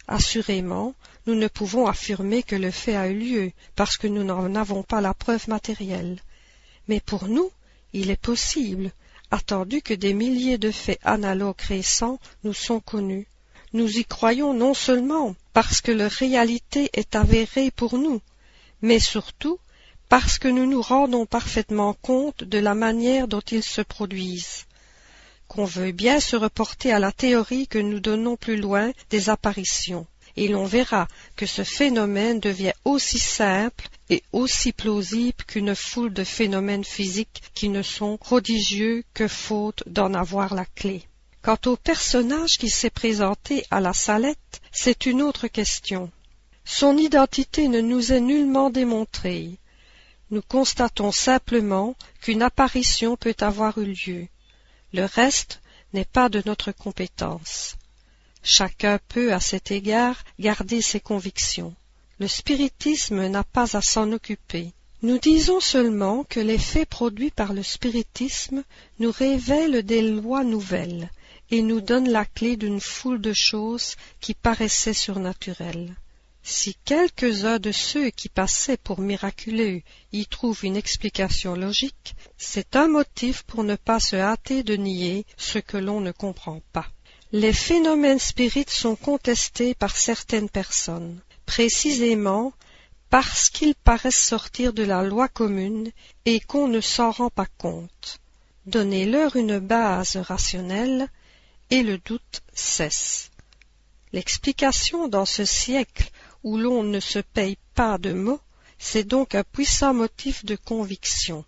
Assurément, 0.08 0.94
nous 1.26 1.36
ne 1.36 1.48
pouvons 1.48 1.88
affirmer 1.88 2.44
que 2.44 2.56
le 2.56 2.72
fait 2.72 2.96
a 2.96 3.08
eu 3.08 3.18
lieu, 3.18 3.52
parce 3.76 3.98
que 3.98 4.08
nous 4.08 4.24
n'en 4.24 4.56
avons 4.56 4.84
pas 4.84 5.00
la 5.00 5.14
preuve 5.14 5.48
matérielle. 5.48 6.20
Mais 6.88 7.00
pour 7.00 7.28
nous, 7.28 7.52
il 7.94 8.10
est 8.12 8.22
possible, 8.22 8.92
attendu 9.32 9.82
que 9.82 9.94
des 9.94 10.14
milliers 10.14 10.58
de 10.58 10.72
faits 10.72 11.00
analogues 11.04 11.62
récents 11.62 12.20
nous 12.44 12.54
sont 12.54 12.80
connus. 12.80 13.28
Nous 13.72 13.98
y 13.98 14.06
croyons 14.06 14.54
non 14.54 14.74
seulement 14.74 15.36
parce 15.54 15.82
que 15.82 15.92
leur 15.92 16.12
réalité 16.12 16.90
est 16.94 17.16
avérée 17.16 17.72
pour 17.72 17.98
nous, 17.98 18.22
mais 18.82 19.00
surtout 19.00 19.60
parce 20.10 20.38
que 20.38 20.48
nous 20.48 20.66
nous 20.66 20.82
rendons 20.82 21.26
parfaitement 21.26 21.94
compte 21.94 22.44
de 22.44 22.60
la 22.60 22.76
manière 22.76 23.28
dont 23.28 23.42
ils 23.52 23.64
se 23.64 23.82
produisent. 23.82 24.66
Qu'on 25.48 25.66
veuille 25.66 25.94
bien 25.94 26.20
se 26.20 26.36
reporter 26.36 26.92
à 26.92 27.00
la 27.00 27.12
théorie 27.12 27.68
que 27.68 27.80
nous 27.80 28.00
donnons 28.00 28.36
plus 28.36 28.58
loin 28.58 28.92
des 29.10 29.30
apparitions 29.30 30.08
et 30.36 30.48
l'on 30.48 30.66
verra 30.66 31.08
que 31.36 31.46
ce 31.46 31.64
phénomène 31.64 32.40
devient 32.40 32.74
aussi 32.86 33.20
simple 33.20 33.88
et 34.10 34.24
aussi 34.32 34.72
plausible 34.72 35.44
qu'une 35.48 35.76
foule 35.76 36.14
de 36.14 36.24
phénomènes 36.24 36.84
physiques 36.84 37.44
qui 37.54 37.70
ne 37.70 37.82
sont 37.82 38.18
prodigieux 38.18 39.04
que 39.14 39.28
faute 39.28 39.84
d'en 39.86 40.14
avoir 40.14 40.56
la 40.56 40.66
clé. 40.66 41.04
Quant 41.42 41.60
au 41.66 41.76
personnage 41.76 42.58
qui 42.58 42.70
s'est 42.70 42.90
présenté 42.90 43.66
à 43.70 43.82
la 43.82 43.94
salette, 43.94 44.62
c'est 44.74 45.06
une 45.06 45.22
autre 45.22 45.48
question. 45.48 46.12
Son 46.66 46.98
identité 46.98 47.68
ne 47.68 47.80
nous 47.80 48.12
est 48.12 48.20
nullement 48.20 48.72
démontrée. 48.72 49.60
Nous 50.32 50.42
constatons 50.42 51.12
simplement 51.12 51.96
qu'une 52.22 52.42
apparition 52.42 53.16
peut 53.16 53.36
avoir 53.40 53.78
eu 53.78 53.94
lieu. 53.94 54.28
Le 54.92 55.06
reste 55.06 55.62
n'est 55.94 56.06
pas 56.06 56.28
de 56.28 56.42
notre 56.46 56.72
compétence. 56.72 57.76
Chacun 58.42 59.00
peut, 59.08 59.32
à 59.32 59.40
cet 59.40 59.70
égard, 59.70 60.24
garder 60.40 60.82
ses 60.82 61.00
convictions. 61.00 61.76
Le 62.20 62.28
spiritisme 62.28 63.28
n'a 63.28 63.44
pas 63.44 63.78
à 63.78 63.82
s'en 63.82 64.12
occuper. 64.12 64.74
Nous 65.04 65.20
disons 65.20 65.60
seulement 65.60 66.24
que 66.24 66.40
les 66.40 66.58
faits 66.58 66.90
produits 66.90 67.32
par 67.32 67.54
le 67.54 67.62
spiritisme 67.62 68.64
nous 69.00 69.12
révèlent 69.12 69.84
des 69.84 70.02
lois 70.02 70.44
nouvelles 70.44 71.12
nous 71.62 71.82
donnent 71.82 72.10
la 72.10 72.26
clé 72.26 72.56
d'une 72.56 72.82
foule 72.82 73.22
de 73.22 73.34
choses 73.34 73.96
qui 74.20 74.34
paraissaient 74.34 74.94
surnaturelles. 74.94 75.96
Si 76.46 76.76
quelques-uns 76.84 77.60
de 77.60 77.72
ceux 77.72 78.10
qui 78.10 78.28
passaient 78.28 78.78
pour 78.78 79.00
miraculeux 79.00 79.82
y 80.12 80.26
trouvent 80.26 80.66
une 80.66 80.76
explication 80.76 81.56
logique, 81.56 82.16
c'est 82.38 82.76
un 82.76 82.90
motif 82.90 83.44
pour 83.44 83.64
ne 83.64 83.76
pas 83.76 84.02
se 84.02 84.18
hâter 84.18 84.62
de 84.64 84.76
nier 84.76 85.26
ce 85.38 85.60
que 85.60 85.78
l'on 85.78 86.02
ne 86.02 86.12
comprend 86.12 86.62
pas. 86.74 86.88
Les 87.32 87.54
phénomènes 87.54 88.20
spirites 88.20 88.70
sont 88.70 88.96
contestés 88.96 89.74
par 89.74 89.96
certaines 89.96 90.50
personnes, 90.50 91.22
précisément 91.46 92.54
parce 93.10 93.50
qu'ils 93.50 93.76
paraissent 93.76 94.24
sortir 94.24 94.74
de 94.74 94.84
la 94.84 95.02
loi 95.02 95.28
commune 95.28 95.92
et 96.26 96.40
qu'on 96.40 96.68
ne 96.68 96.82
s'en 96.82 97.12
rend 97.12 97.30
pas 97.30 97.48
compte. 97.58 98.20
Donnez-leur 98.66 99.36
une 99.36 99.60
base 99.60 100.18
rationnelle 100.18 101.10
et 101.74 101.82
le 101.82 101.98
doute 101.98 102.44
cesse. 102.54 103.32
L'explication 104.12 105.08
dans 105.08 105.26
ce 105.26 105.44
siècle 105.44 106.12
où 106.44 106.56
l'on 106.56 106.84
ne 106.84 107.00
se 107.00 107.18
paye 107.18 107.58
pas 107.74 107.98
de 107.98 108.14
mots, 108.14 108.42
c'est 108.78 109.06
donc 109.06 109.34
un 109.34 109.44
puissant 109.44 109.92
motif 109.92 110.46
de 110.46 110.56
conviction. 110.56 111.44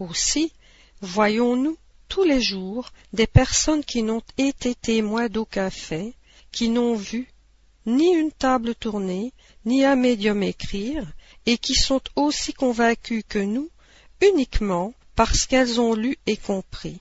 Aussi, 0.00 0.52
voyons-nous 1.00 1.76
tous 2.08 2.24
les 2.24 2.42
jours 2.42 2.92
des 3.12 3.28
personnes 3.28 3.84
qui 3.84 4.02
n'ont 4.02 4.24
été 4.36 4.74
témoins 4.74 5.28
d'aucun 5.28 5.70
fait, 5.70 6.12
qui 6.50 6.68
n'ont 6.68 6.96
vu 6.96 7.28
ni 7.86 8.12
une 8.12 8.32
table 8.32 8.74
tournée, 8.74 9.32
ni 9.64 9.84
un 9.84 9.94
médium 9.94 10.42
écrire, 10.42 11.06
et 11.46 11.56
qui 11.56 11.76
sont 11.76 12.02
aussi 12.16 12.52
convaincues 12.52 13.22
que 13.22 13.38
nous 13.38 13.70
uniquement 14.20 14.92
parce 15.14 15.46
qu'elles 15.46 15.80
ont 15.80 15.94
lu 15.94 16.16
et 16.26 16.36
compris. 16.36 16.98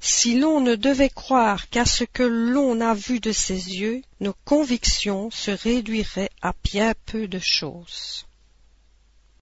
Si 0.00 0.38
l'on 0.38 0.60
ne 0.60 0.76
devait 0.76 1.10
croire 1.10 1.68
qu'à 1.68 1.84
ce 1.84 2.04
que 2.04 2.22
l'on 2.22 2.80
a 2.80 2.94
vu 2.94 3.20
de 3.20 3.32
ses 3.32 3.76
yeux, 3.76 4.02
nos 4.20 4.34
convictions 4.44 5.30
se 5.30 5.50
réduiraient 5.50 6.30
à 6.40 6.54
bien 6.64 6.94
peu 7.04 7.28
de 7.28 7.38
choses. 7.38 8.26